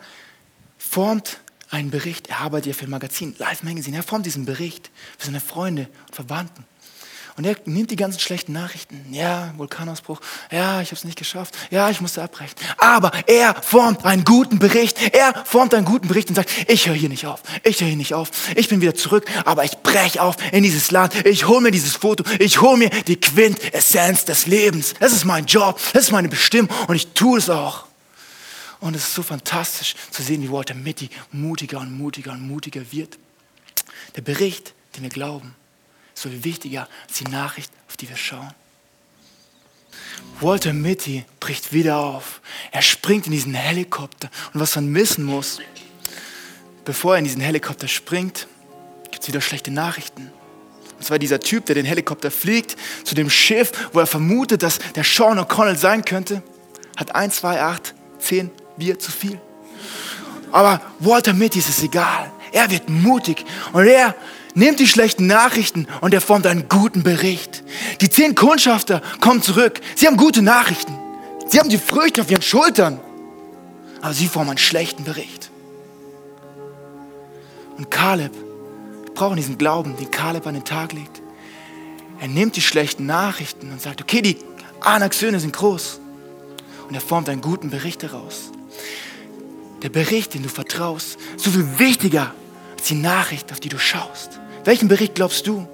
formt 0.78 1.38
einen 1.70 1.90
Bericht. 1.90 2.28
Er 2.28 2.40
arbeitet 2.40 2.66
ja 2.66 2.74
für 2.74 2.84
ein 2.84 2.90
Magazin, 2.90 3.34
Live 3.38 3.62
Magazine. 3.62 3.96
Er 3.96 4.02
formt 4.02 4.26
diesen 4.26 4.44
Bericht 4.44 4.90
für 5.18 5.26
seine 5.26 5.40
Freunde 5.40 5.88
und 6.06 6.14
Verwandten. 6.14 6.64
Und 7.36 7.44
er 7.44 7.56
nimmt 7.64 7.90
die 7.90 7.96
ganzen 7.96 8.20
schlechten 8.20 8.52
Nachrichten. 8.52 9.06
Ja, 9.10 9.54
Vulkanausbruch. 9.56 10.20
Ja, 10.50 10.82
ich 10.82 10.88
habe 10.88 10.96
es 10.96 11.04
nicht 11.04 11.18
geschafft. 11.18 11.54
Ja, 11.70 11.88
ich 11.88 12.00
musste 12.00 12.22
abbrechen. 12.22 12.54
Aber 12.76 13.10
er 13.26 13.54
formt 13.62 14.04
einen 14.04 14.24
guten 14.24 14.58
Bericht. 14.58 14.98
Er 15.14 15.34
formt 15.46 15.72
einen 15.74 15.86
guten 15.86 16.08
Bericht 16.08 16.28
und 16.28 16.34
sagt, 16.34 16.50
ich 16.68 16.86
höre 16.86 16.94
hier 16.94 17.08
nicht 17.08 17.26
auf. 17.26 17.42
Ich 17.62 17.80
höre 17.80 17.88
hier 17.88 17.96
nicht 17.96 18.12
auf. 18.12 18.30
Ich 18.54 18.68
bin 18.68 18.80
wieder 18.82 18.94
zurück, 18.94 19.24
aber 19.46 19.64
ich 19.64 19.78
breche 19.78 20.20
auf 20.20 20.36
in 20.52 20.62
dieses 20.62 20.90
Land. 20.90 21.24
Ich 21.24 21.46
hole 21.46 21.62
mir 21.62 21.70
dieses 21.70 21.96
Foto. 21.96 22.22
Ich 22.38 22.60
hole 22.60 22.76
mir 22.76 22.90
die 22.90 23.16
Quintessenz 23.16 24.26
des 24.26 24.46
Lebens. 24.46 24.94
Das 25.00 25.12
ist 25.12 25.24
mein 25.24 25.46
Job. 25.46 25.80
Das 25.94 26.04
ist 26.04 26.12
meine 26.12 26.28
Bestimmung 26.28 26.70
und 26.86 26.96
ich 26.96 27.08
tue 27.14 27.38
es 27.38 27.48
auch. 27.48 27.86
Und 28.80 28.96
es 28.96 29.04
ist 29.04 29.14
so 29.14 29.22
fantastisch 29.22 29.94
zu 30.10 30.22
sehen, 30.22 30.42
wie 30.42 30.50
Walter 30.50 30.74
Mitty 30.74 31.08
mutiger 31.30 31.78
und 31.80 31.96
mutiger 31.96 32.32
und 32.32 32.46
mutiger 32.46 32.82
wird. 32.90 33.16
Der 34.16 34.22
Bericht, 34.22 34.74
den 34.96 35.04
wir 35.04 35.10
glauben, 35.10 35.54
so 36.22 36.28
viel 36.28 36.44
wichtiger 36.44 36.88
als 37.08 37.18
die 37.18 37.24
Nachricht, 37.24 37.72
auf 37.88 37.96
die 37.96 38.08
wir 38.08 38.16
schauen. 38.16 38.52
Walter 40.40 40.72
Mitty 40.72 41.24
bricht 41.40 41.72
wieder 41.72 41.98
auf. 41.98 42.40
Er 42.70 42.82
springt 42.82 43.26
in 43.26 43.32
diesen 43.32 43.54
Helikopter. 43.54 44.30
Und 44.52 44.60
was 44.60 44.76
man 44.76 44.94
wissen 44.94 45.24
muss, 45.24 45.60
bevor 46.84 47.14
er 47.14 47.18
in 47.18 47.24
diesen 47.24 47.40
Helikopter 47.40 47.88
springt, 47.88 48.46
gibt 49.10 49.22
es 49.22 49.28
wieder 49.28 49.40
schlechte 49.40 49.70
Nachrichten. 49.70 50.30
Und 50.96 51.04
zwar 51.04 51.18
dieser 51.18 51.40
Typ, 51.40 51.66
der 51.66 51.74
den 51.74 51.84
Helikopter 51.84 52.30
fliegt, 52.30 52.76
zu 53.04 53.14
dem 53.14 53.28
Schiff, 53.28 53.72
wo 53.92 54.00
er 54.00 54.06
vermutet, 54.06 54.62
dass 54.62 54.78
der 54.94 55.04
Sean 55.04 55.38
O'Connell 55.38 55.76
sein 55.76 56.04
könnte, 56.04 56.42
hat 56.96 57.14
1, 57.14 57.36
2, 57.36 57.60
8, 57.60 57.94
10 58.20 58.50
Bier 58.76 58.98
zu 58.98 59.10
viel. 59.10 59.40
Aber 60.52 60.80
Walter 61.00 61.32
Mitty 61.32 61.58
ist 61.58 61.68
es 61.68 61.82
egal. 61.82 62.30
Er 62.52 62.70
wird 62.70 62.88
mutig 62.88 63.44
und 63.72 63.86
er 63.86 64.14
nimmt 64.54 64.80
die 64.80 64.86
schlechten 64.86 65.26
Nachrichten 65.26 65.86
und 66.00 66.14
er 66.14 66.20
formt 66.20 66.46
einen 66.46 66.68
guten 66.68 67.02
Bericht. 67.02 67.62
Die 68.00 68.10
zehn 68.10 68.34
Kundschafter 68.34 69.02
kommen 69.20 69.42
zurück. 69.42 69.80
Sie 69.94 70.06
haben 70.06 70.16
gute 70.16 70.42
Nachrichten. 70.42 70.96
Sie 71.48 71.58
haben 71.58 71.68
die 71.68 71.78
Früchte 71.78 72.20
auf 72.20 72.30
ihren 72.30 72.42
Schultern. 72.42 73.00
aber 74.00 74.14
sie 74.14 74.26
formen 74.26 74.50
einen 74.50 74.58
schlechten 74.58 75.04
Bericht. 75.04 75.50
Und 77.78 77.90
Kaleb, 77.90 78.32
wir 79.04 79.14
brauchen 79.14 79.36
diesen 79.36 79.58
Glauben, 79.58 79.96
den 79.96 80.10
Kaleb 80.10 80.46
an 80.46 80.54
den 80.54 80.64
Tag 80.64 80.92
legt. 80.92 81.22
Er 82.20 82.28
nimmt 82.28 82.56
die 82.56 82.60
schlechten 82.60 83.06
Nachrichten 83.06 83.70
und 83.70 83.80
sagt, 83.80 84.02
okay, 84.02 84.20
die 84.20 84.36
Anaks 84.80 85.20
Söhne 85.20 85.40
sind 85.40 85.52
groß. 85.52 86.00
Und 86.88 86.94
er 86.94 87.00
formt 87.00 87.28
einen 87.28 87.40
guten 87.40 87.70
Bericht 87.70 88.02
daraus. 88.02 88.50
Der 89.82 89.88
Bericht, 89.88 90.34
den 90.34 90.42
du 90.42 90.48
vertraust, 90.48 91.18
so 91.36 91.50
viel 91.50 91.78
wichtiger 91.78 92.34
als 92.76 92.88
die 92.88 92.94
Nachricht, 92.94 93.52
auf 93.52 93.60
die 93.60 93.68
du 93.68 93.78
schaust. 93.78 94.40
Welchen 94.64 94.88
Bericht 94.88 95.14
glaubst 95.14 95.46
du? 95.46 95.66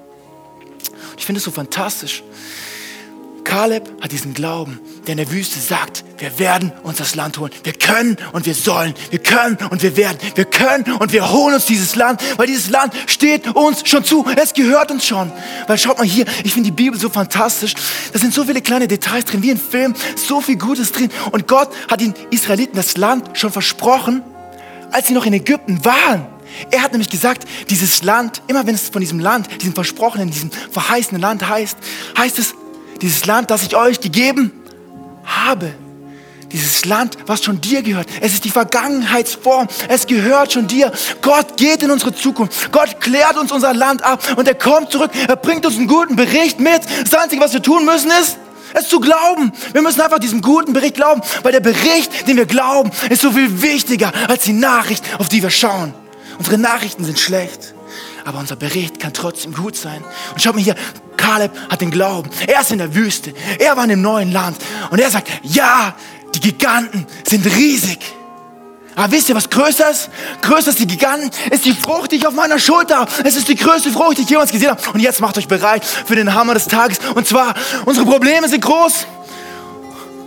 Ich 1.16 1.26
finde 1.26 1.38
es 1.38 1.44
so 1.44 1.50
fantastisch. 1.50 2.22
Kaleb 3.48 3.88
hat 4.02 4.12
diesen 4.12 4.34
Glauben, 4.34 4.78
der 5.06 5.12
in 5.12 5.16
der 5.16 5.30
Wüste 5.30 5.58
sagt, 5.58 6.04
wir 6.18 6.38
werden 6.38 6.70
uns 6.82 6.98
das 6.98 7.14
Land 7.14 7.38
holen. 7.38 7.50
Wir 7.64 7.72
können 7.72 8.18
und 8.32 8.44
wir 8.44 8.54
sollen. 8.54 8.92
Wir 9.08 9.20
können 9.20 9.56
und 9.70 9.82
wir 9.82 9.96
werden. 9.96 10.18
Wir 10.34 10.44
können 10.44 10.84
und 10.92 11.12
wir 11.14 11.30
holen 11.30 11.54
uns 11.54 11.64
dieses 11.64 11.96
Land, 11.96 12.20
weil 12.36 12.46
dieses 12.46 12.68
Land 12.68 12.92
steht 13.06 13.48
uns 13.56 13.88
schon 13.88 14.04
zu. 14.04 14.26
Es 14.36 14.52
gehört 14.52 14.90
uns 14.90 15.06
schon. 15.06 15.32
Weil 15.66 15.78
schaut 15.78 15.96
mal 15.96 16.06
hier, 16.06 16.26
ich 16.44 16.52
finde 16.52 16.70
die 16.70 16.76
Bibel 16.76 17.00
so 17.00 17.08
fantastisch. 17.08 17.72
Da 18.12 18.18
sind 18.18 18.34
so 18.34 18.44
viele 18.44 18.60
kleine 18.60 18.86
Details 18.86 19.24
drin, 19.24 19.42
wie 19.42 19.50
ein 19.50 19.58
Film, 19.58 19.94
so 20.14 20.42
viel 20.42 20.56
Gutes 20.56 20.92
drin. 20.92 21.10
Und 21.32 21.48
Gott 21.48 21.70
hat 21.90 22.02
den 22.02 22.12
Israeliten 22.30 22.76
das 22.76 22.98
Land 22.98 23.30
schon 23.38 23.50
versprochen, 23.50 24.22
als 24.92 25.06
sie 25.06 25.14
noch 25.14 25.24
in 25.24 25.32
Ägypten 25.32 25.82
waren. 25.86 26.26
Er 26.70 26.82
hat 26.82 26.92
nämlich 26.92 27.10
gesagt, 27.10 27.44
dieses 27.70 28.02
Land, 28.02 28.42
immer 28.48 28.66
wenn 28.66 28.74
es 28.74 28.88
von 28.88 29.00
diesem 29.00 29.20
Land, 29.20 29.48
diesem 29.60 29.74
versprochenen, 29.74 30.30
diesem 30.30 30.50
verheißenen 30.70 31.20
Land 31.20 31.48
heißt, 31.48 31.76
heißt 32.16 32.38
es, 32.38 32.54
dieses 33.00 33.26
Land, 33.26 33.50
das 33.50 33.62
ich 33.62 33.76
euch 33.76 34.00
gegeben 34.00 34.52
habe. 35.24 35.72
Dieses 36.52 36.86
Land, 36.86 37.18
was 37.26 37.44
schon 37.44 37.60
dir 37.60 37.82
gehört. 37.82 38.08
Es 38.22 38.32
ist 38.32 38.44
die 38.44 38.50
Vergangenheitsform. 38.50 39.68
Es 39.88 40.06
gehört 40.06 40.52
schon 40.52 40.66
dir. 40.66 40.90
Gott 41.20 41.58
geht 41.58 41.82
in 41.82 41.90
unsere 41.90 42.14
Zukunft. 42.14 42.72
Gott 42.72 43.00
klärt 43.00 43.36
uns 43.36 43.52
unser 43.52 43.74
Land 43.74 44.02
ab 44.02 44.22
und 44.36 44.48
er 44.48 44.54
kommt 44.54 44.90
zurück. 44.90 45.10
Er 45.28 45.36
bringt 45.36 45.66
uns 45.66 45.76
einen 45.76 45.88
guten 45.88 46.16
Bericht 46.16 46.58
mit. 46.58 46.80
Das 47.02 47.14
Einzige, 47.14 47.42
was 47.42 47.52
wir 47.52 47.62
tun 47.62 47.84
müssen, 47.84 48.10
ist, 48.22 48.38
es 48.74 48.88
zu 48.88 48.98
glauben. 49.00 49.52
Wir 49.72 49.82
müssen 49.82 50.00
einfach 50.00 50.18
diesem 50.18 50.40
guten 50.40 50.72
Bericht 50.72 50.94
glauben, 50.94 51.20
weil 51.42 51.52
der 51.52 51.60
Bericht, 51.60 52.26
den 52.26 52.36
wir 52.36 52.46
glauben, 52.46 52.90
ist 53.10 53.22
so 53.22 53.32
viel 53.32 53.62
wichtiger 53.62 54.12
als 54.28 54.44
die 54.44 54.52
Nachricht, 54.52 55.04
auf 55.18 55.28
die 55.28 55.42
wir 55.42 55.50
schauen. 55.50 55.92
Unsere 56.38 56.58
Nachrichten 56.58 57.04
sind 57.04 57.18
schlecht, 57.18 57.74
aber 58.24 58.38
unser 58.38 58.56
Bericht 58.56 59.00
kann 59.00 59.12
trotzdem 59.12 59.52
gut 59.52 59.76
sein. 59.76 60.04
Und 60.32 60.40
schaut 60.40 60.54
mal 60.54 60.62
hier, 60.62 60.76
Kaleb 61.16 61.52
hat 61.68 61.80
den 61.80 61.90
Glauben. 61.90 62.30
Er 62.46 62.60
ist 62.60 62.70
in 62.70 62.78
der 62.78 62.94
Wüste. 62.94 63.34
Er 63.58 63.76
war 63.76 63.84
in 63.84 63.90
einem 63.90 64.02
neuen 64.02 64.32
Land. 64.32 64.56
Und 64.90 65.00
er 65.00 65.10
sagt, 65.10 65.28
ja, 65.42 65.94
die 66.34 66.40
Giganten 66.40 67.06
sind 67.26 67.44
riesig. 67.44 67.98
Aber 68.94 69.12
wisst 69.12 69.28
ihr, 69.28 69.36
was 69.36 69.48
größer 69.48 69.90
ist? 69.90 70.10
Größer 70.42 70.68
als 70.68 70.76
die 70.76 70.86
Giganten 70.86 71.30
ist 71.50 71.64
die 71.64 71.72
Frucht, 71.72 72.10
die 72.10 72.16
ich 72.16 72.26
auf 72.26 72.34
meiner 72.34 72.58
Schulter 72.58 72.96
habe. 72.98 73.12
Es 73.24 73.36
ist 73.36 73.48
die 73.48 73.54
größte 73.54 73.92
Frucht, 73.92 74.18
die 74.18 74.22
ich 74.22 74.30
jemals 74.30 74.50
gesehen 74.50 74.70
habe. 74.70 74.82
Und 74.92 75.00
jetzt 75.00 75.20
macht 75.20 75.38
euch 75.38 75.46
bereit 75.46 75.84
für 75.84 76.16
den 76.16 76.34
Hammer 76.34 76.54
des 76.54 76.66
Tages. 76.66 76.98
Und 77.14 77.26
zwar, 77.26 77.54
unsere 77.84 78.06
Probleme 78.06 78.48
sind 78.48 78.60
groß. 78.60 79.06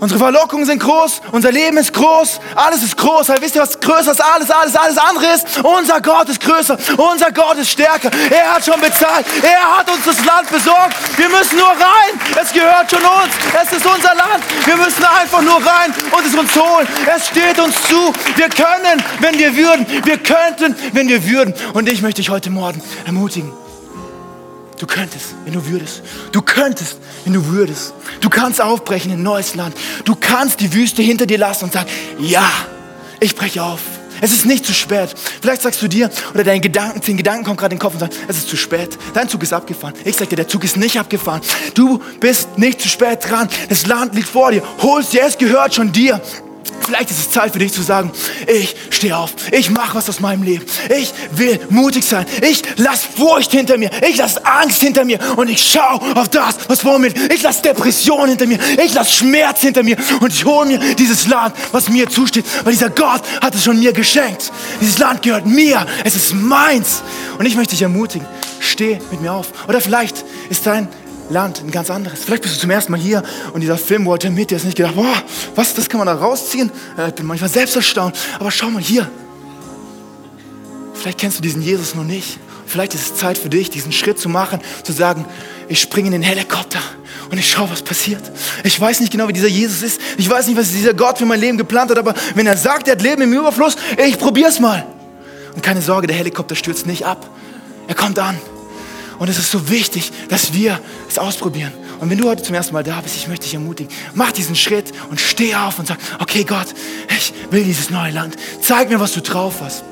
Unsere 0.01 0.17
Verlockungen 0.19 0.65
sind 0.65 0.79
groß, 0.79 1.21
unser 1.31 1.51
Leben 1.51 1.77
ist 1.77 1.93
groß, 1.93 2.39
alles 2.55 2.81
ist 2.81 2.97
groß. 2.97 3.29
Aber 3.29 3.39
wisst 3.39 3.53
ihr, 3.53 3.61
was 3.61 3.79
größer 3.79 4.13
ist? 4.13 4.19
Alles, 4.19 4.49
alles, 4.49 4.75
alles 4.75 4.97
andere 4.97 5.27
ist? 5.27 5.45
Unser 5.63 6.01
Gott 6.01 6.27
ist 6.27 6.41
größer, 6.41 6.75
unser 6.97 7.31
Gott 7.31 7.57
ist 7.57 7.69
stärker. 7.69 8.09
Er 8.31 8.55
hat 8.55 8.65
schon 8.65 8.81
bezahlt, 8.81 9.27
er 9.43 9.77
hat 9.77 9.87
uns 9.91 10.03
das 10.03 10.25
Land 10.25 10.49
besorgt. 10.49 10.95
Wir 11.17 11.29
müssen 11.29 11.55
nur 11.55 11.67
rein, 11.67 12.19
es 12.41 12.51
gehört 12.51 12.89
schon 12.89 13.03
uns, 13.03 13.31
es 13.61 13.77
ist 13.77 13.85
unser 13.85 14.15
Land. 14.15 14.43
Wir 14.65 14.75
müssen 14.75 15.03
einfach 15.03 15.43
nur 15.43 15.57
rein 15.57 15.93
und 16.09 16.25
es 16.25 16.33
uns 16.33 16.55
holen. 16.55 16.87
Es 17.15 17.27
steht 17.27 17.59
uns 17.59 17.75
zu. 17.83 18.11
Wir 18.37 18.49
können, 18.49 19.03
wenn 19.19 19.37
wir 19.37 19.55
würden. 19.55 19.85
Wir 20.03 20.17
könnten, 20.17 20.75
wenn 20.93 21.09
wir 21.09 21.23
würden. 21.29 21.53
Und 21.73 21.87
ich 21.87 22.01
möchte 22.01 22.21
dich 22.23 22.31
heute 22.31 22.49
Morgen 22.49 22.81
ermutigen. 23.05 23.60
Du 24.81 24.87
könntest, 24.87 25.35
wenn 25.45 25.53
du 25.53 25.63
würdest. 25.67 26.01
Du 26.31 26.41
könntest, 26.41 26.97
wenn 27.23 27.33
du 27.33 27.45
würdest. 27.45 27.93
Du 28.19 28.31
kannst 28.31 28.59
aufbrechen 28.59 29.11
in 29.11 29.19
ein 29.19 29.23
neues 29.23 29.53
Land. 29.53 29.75
Du 30.05 30.15
kannst 30.15 30.59
die 30.59 30.73
Wüste 30.73 31.03
hinter 31.03 31.27
dir 31.27 31.37
lassen 31.37 31.65
und 31.65 31.73
sagen, 31.73 31.87
ja, 32.17 32.49
ich 33.19 33.35
breche 33.35 33.61
auf. 33.61 33.81
Es 34.21 34.31
ist 34.33 34.47
nicht 34.47 34.65
zu 34.65 34.73
spät. 34.73 35.13
Vielleicht 35.39 35.61
sagst 35.61 35.83
du 35.83 35.87
dir 35.87 36.09
oder 36.33 36.43
deinen 36.43 36.61
Gedanken, 36.61 36.99
zehn 37.03 37.15
Gedanken 37.15 37.43
kommen 37.43 37.57
gerade 37.57 37.75
in 37.75 37.77
den 37.77 37.81
Kopf 37.83 37.93
und 37.93 37.99
sagen, 37.99 38.15
es 38.27 38.37
ist 38.37 38.49
zu 38.49 38.57
spät. 38.57 38.97
Dein 39.13 39.29
Zug 39.29 39.43
ist 39.43 39.53
abgefahren. 39.53 39.93
Ich 40.03 40.15
sag 40.15 40.29
dir, 40.29 40.35
der 40.35 40.47
Zug 40.47 40.63
ist 40.63 40.77
nicht 40.77 40.99
abgefahren. 40.99 41.41
Du 41.75 42.01
bist 42.19 42.57
nicht 42.57 42.81
zu 42.81 42.87
spät 42.87 43.19
dran. 43.29 43.49
Das 43.69 43.85
Land 43.85 44.15
liegt 44.15 44.29
vor 44.29 44.49
dir. 44.49 44.63
Hol's 44.79 45.11
dir, 45.11 45.21
es 45.23 45.37
gehört 45.37 45.75
schon 45.75 45.91
dir. 45.91 46.19
Vielleicht 46.81 47.11
ist 47.11 47.19
es 47.19 47.31
Zeit 47.31 47.53
für 47.53 47.59
dich 47.59 47.71
zu 47.71 47.81
sagen, 47.81 48.11
ich 48.47 48.75
stehe 48.89 49.15
auf, 49.15 49.31
ich 49.51 49.69
mache 49.69 49.95
was 49.95 50.09
aus 50.09 50.19
meinem 50.19 50.43
Leben, 50.43 50.65
ich 50.89 51.13
will 51.31 51.59
mutig 51.69 52.03
sein, 52.03 52.25
ich 52.41 52.63
lasse 52.77 53.07
Furcht 53.15 53.51
hinter 53.51 53.77
mir, 53.77 53.89
ich 54.07 54.17
lasse 54.17 54.45
Angst 54.45 54.81
hinter 54.81 55.05
mir. 55.05 55.19
Und 55.37 55.49
ich 55.49 55.61
schaue 55.61 56.01
auf 56.15 56.29
das, 56.29 56.57
was 56.67 56.81
vor 56.81 56.99
mir 56.99 57.07
ist. 57.07 57.31
Ich 57.31 57.43
lasse 57.43 57.61
Depression 57.61 58.29
hinter 58.29 58.45
mir, 58.45 58.59
ich 58.83 58.93
lasse 58.93 59.11
Schmerz 59.11 59.61
hinter 59.61 59.83
mir. 59.83 59.97
Und 60.19 60.33
ich 60.33 60.43
hole 60.43 60.67
mir 60.67 60.79
dieses 60.95 61.27
Land, 61.27 61.55
was 61.71 61.89
mir 61.89 62.09
zusteht, 62.09 62.45
weil 62.63 62.73
dieser 62.73 62.89
Gott 62.89 63.21
hat 63.41 63.55
es 63.55 63.63
schon 63.63 63.79
mir 63.79 63.93
geschenkt. 63.93 64.51
Dieses 64.81 64.97
Land 64.97 65.21
gehört 65.21 65.45
mir, 65.45 65.85
es 66.03 66.15
ist 66.15 66.33
meins. 66.33 67.03
Und 67.37 67.45
ich 67.45 67.55
möchte 67.55 67.71
dich 67.71 67.81
ermutigen, 67.83 68.27
steh 68.59 68.99
mit 69.11 69.21
mir 69.21 69.33
auf. 69.33 69.47
Oder 69.67 69.81
vielleicht 69.81 70.25
ist 70.49 70.65
dein 70.65 70.87
Land, 71.31 71.61
ein 71.61 71.71
ganz 71.71 71.89
anderes. 71.89 72.19
Vielleicht 72.23 72.43
bist 72.43 72.55
du 72.55 72.59
zum 72.59 72.69
ersten 72.69 72.91
Mal 72.91 72.99
hier 72.99 73.23
und 73.53 73.61
dieser 73.61 73.77
Film 73.77 74.05
Walter 74.05 74.29
Mitty 74.29 74.55
hast 74.55 74.65
nicht 74.65 74.77
gedacht, 74.77 74.95
boah, 74.95 75.13
was, 75.55 75.73
das 75.73 75.87
kann 75.89 75.97
man 75.97 76.07
da 76.07 76.13
rausziehen? 76.13 76.71
Äh, 76.97 77.09
ich 77.09 77.15
bin 77.15 77.25
manchmal 77.25 77.49
selbst 77.49 77.75
erstaunt. 77.75 78.17
Aber 78.39 78.51
schau 78.51 78.69
mal 78.69 78.81
hier. 78.81 79.09
Vielleicht 80.93 81.19
kennst 81.19 81.39
du 81.39 81.41
diesen 81.41 81.61
Jesus 81.61 81.95
noch 81.95 82.03
nicht. 82.03 82.37
Vielleicht 82.67 82.93
ist 82.93 83.01
es 83.01 83.15
Zeit 83.15 83.37
für 83.37 83.49
dich, 83.49 83.69
diesen 83.69 83.91
Schritt 83.91 84.19
zu 84.19 84.29
machen, 84.29 84.61
zu 84.83 84.93
sagen, 84.93 85.25
ich 85.67 85.81
springe 85.81 86.07
in 86.07 86.13
den 86.13 86.21
Helikopter 86.21 86.79
und 87.29 87.37
ich 87.37 87.49
schaue, 87.49 87.69
was 87.69 87.81
passiert. 87.81 88.21
Ich 88.63 88.79
weiß 88.79 88.99
nicht 88.99 89.11
genau, 89.11 89.27
wie 89.27 89.33
dieser 89.33 89.47
Jesus 89.47 89.81
ist. 89.81 90.01
Ich 90.17 90.29
weiß 90.29 90.47
nicht, 90.47 90.57
was 90.57 90.71
dieser 90.71 90.93
Gott 90.93 91.17
für 91.17 91.25
mein 91.25 91.39
Leben 91.39 91.57
geplant 91.57 91.91
hat, 91.91 91.97
aber 91.97 92.13
wenn 92.35 92.45
er 92.45 92.55
sagt, 92.55 92.87
er 92.87 92.93
hat 92.93 93.01
Leben 93.01 93.23
im 93.23 93.33
Überfluss, 93.33 93.75
ich 93.97 94.17
probier's 94.17 94.59
mal. 94.59 94.85
Und 95.55 95.63
keine 95.63 95.81
Sorge, 95.81 96.07
der 96.07 96.15
Helikopter 96.15 96.55
stürzt 96.55 96.85
nicht 96.85 97.05
ab. 97.05 97.29
Er 97.87 97.95
kommt 97.95 98.19
an. 98.19 98.37
Und 99.21 99.29
es 99.29 99.37
ist 99.37 99.51
so 99.51 99.69
wichtig, 99.69 100.11
dass 100.29 100.51
wir 100.55 100.79
es 101.07 101.19
ausprobieren. 101.19 101.71
Und 101.99 102.09
wenn 102.09 102.17
du 102.17 102.27
heute 102.27 102.41
zum 102.41 102.55
ersten 102.55 102.73
Mal 102.73 102.83
da 102.83 103.01
bist, 103.01 103.15
ich 103.15 103.27
möchte 103.27 103.45
dich 103.45 103.53
ermutigen, 103.53 103.93
mach 104.15 104.31
diesen 104.31 104.55
Schritt 104.55 104.91
und 105.11 105.21
steh 105.21 105.53
auf 105.53 105.77
und 105.77 105.87
sag, 105.87 105.99
okay 106.17 106.43
Gott, 106.43 106.65
ich 107.07 107.31
will 107.51 107.63
dieses 107.63 107.91
neue 107.91 108.09
Land. 108.09 108.35
Zeig 108.61 108.89
mir, 108.89 108.99
was 108.99 109.13
du 109.13 109.21
drauf 109.21 109.61
hast. 109.61 109.83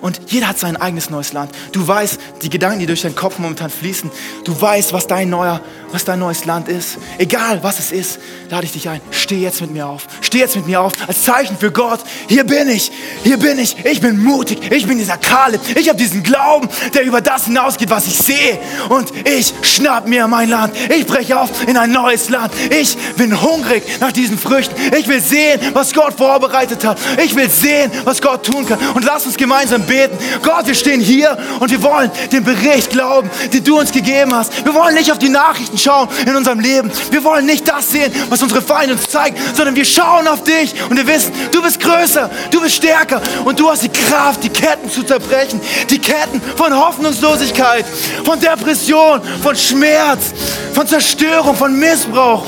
Und 0.00 0.22
jeder 0.28 0.48
hat 0.48 0.58
sein 0.58 0.78
eigenes 0.78 1.10
neues 1.10 1.34
Land. 1.34 1.52
Du 1.72 1.86
weißt, 1.86 2.18
die 2.40 2.48
Gedanken, 2.48 2.78
die 2.78 2.86
durch 2.86 3.02
deinen 3.02 3.14
Kopf 3.14 3.38
momentan 3.38 3.68
fließen, 3.68 4.10
du 4.44 4.58
weißt, 4.58 4.94
was 4.94 5.06
dein, 5.06 5.28
neuer, 5.28 5.60
was 5.94 6.04
dein 6.04 6.18
neues 6.18 6.44
Land 6.44 6.68
ist. 6.68 6.98
Egal, 7.18 7.62
was 7.62 7.78
es 7.78 7.92
ist, 7.92 8.18
lade 8.50 8.66
ich 8.66 8.72
dich 8.72 8.88
ein. 8.88 9.00
Steh 9.12 9.38
jetzt 9.38 9.60
mit 9.60 9.70
mir 9.70 9.86
auf. 9.86 10.06
Steh 10.20 10.38
jetzt 10.38 10.56
mit 10.56 10.66
mir 10.66 10.80
auf 10.80 10.92
als 11.06 11.22
Zeichen 11.22 11.56
für 11.56 11.70
Gott. 11.70 12.00
Hier 12.28 12.42
bin 12.42 12.68
ich. 12.68 12.90
Hier 13.22 13.38
bin 13.38 13.60
ich. 13.60 13.76
Ich 13.84 14.00
bin 14.00 14.20
mutig. 14.20 14.72
Ich 14.72 14.88
bin 14.88 14.98
dieser 14.98 15.16
Kaleb. 15.16 15.60
Ich 15.76 15.88
habe 15.88 15.96
diesen 15.96 16.24
Glauben, 16.24 16.68
der 16.94 17.04
über 17.04 17.20
das 17.20 17.44
hinausgeht, 17.44 17.90
was 17.90 18.08
ich 18.08 18.18
sehe. 18.18 18.58
Und 18.88 19.12
ich 19.24 19.54
schnapp 19.62 20.08
mir 20.08 20.26
mein 20.26 20.48
Land. 20.48 20.74
Ich 20.90 21.06
breche 21.06 21.38
auf 21.38 21.50
in 21.68 21.76
ein 21.76 21.92
neues 21.92 22.28
Land. 22.28 22.52
Ich 22.70 22.96
bin 23.16 23.40
hungrig 23.40 23.84
nach 24.00 24.10
diesen 24.10 24.36
Früchten. 24.36 24.74
Ich 24.98 25.06
will 25.06 25.20
sehen, 25.20 25.60
was 25.74 25.94
Gott 25.94 26.14
vorbereitet 26.14 26.84
hat. 26.84 26.98
Ich 27.24 27.36
will 27.36 27.48
sehen, 27.48 27.92
was 28.02 28.20
Gott 28.20 28.44
tun 28.44 28.66
kann. 28.66 28.80
Und 28.94 29.04
lass 29.04 29.26
uns 29.26 29.36
gemeinsam 29.36 29.82
beten. 29.86 30.18
Gott, 30.42 30.66
wir 30.66 30.74
stehen 30.74 31.00
hier 31.00 31.38
und 31.60 31.70
wir 31.70 31.82
wollen 31.84 32.10
den 32.32 32.42
Bericht 32.42 32.90
glauben, 32.90 33.30
den 33.52 33.62
du 33.62 33.78
uns 33.78 33.92
gegeben 33.92 34.34
hast. 34.34 34.64
Wir 34.64 34.74
wollen 34.74 34.96
nicht 34.96 35.12
auf 35.12 35.18
die 35.18 35.28
Nachrichten 35.28 35.78
schauen 35.84 36.08
in 36.26 36.34
unserem 36.34 36.60
Leben. 36.60 36.90
Wir 37.10 37.22
wollen 37.24 37.46
nicht 37.46 37.68
das 37.68 37.90
sehen, 37.90 38.12
was 38.28 38.42
unsere 38.42 38.62
Feinde 38.62 38.94
uns 38.94 39.08
zeigen, 39.08 39.36
sondern 39.54 39.76
wir 39.76 39.84
schauen 39.84 40.26
auf 40.26 40.42
dich 40.44 40.74
und 40.88 40.96
wir 40.96 41.06
wissen, 41.06 41.32
du 41.52 41.62
bist 41.62 41.80
größer, 41.80 42.30
du 42.50 42.60
bist 42.60 42.76
stärker 42.76 43.20
und 43.44 43.60
du 43.60 43.68
hast 43.68 43.82
die 43.82 43.88
Kraft, 43.88 44.42
die 44.42 44.48
Ketten 44.48 44.90
zu 44.90 45.02
zerbrechen. 45.02 45.60
Die 45.90 45.98
Ketten 45.98 46.40
von 46.56 46.74
Hoffnungslosigkeit, 46.74 47.84
von 48.24 48.40
Depression, 48.40 49.20
von 49.42 49.54
Schmerz, 49.56 50.32
von 50.72 50.86
Zerstörung, 50.86 51.56
von 51.56 51.78
Missbrauch 51.78 52.44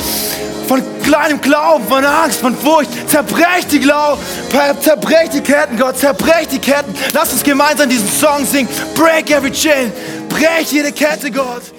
von 0.67 0.83
kleinem 1.05 1.41
Glauben, 1.41 1.87
von 1.87 2.05
Angst, 2.05 2.41
von 2.41 2.57
Furcht. 2.57 2.91
Zerbrech 3.09 3.69
die 3.71 3.79
Glauben, 3.79 4.21
zerbrech 4.81 5.31
die 5.33 5.41
Ketten, 5.41 5.77
Gott, 5.79 5.97
zerbrech 5.97 6.49
die 6.51 6.59
Ketten. 6.59 6.93
Lass 7.13 7.33
uns 7.33 7.45
gemeinsam 7.45 7.89
diesen 7.89 8.09
Song 8.09 8.45
singen. 8.45 8.69
Break 8.97 9.31
every 9.31 9.53
chain, 9.53 9.93
brech 10.29 10.73
jede 10.73 10.91
Kette, 10.91 11.31
Gott. 11.31 11.76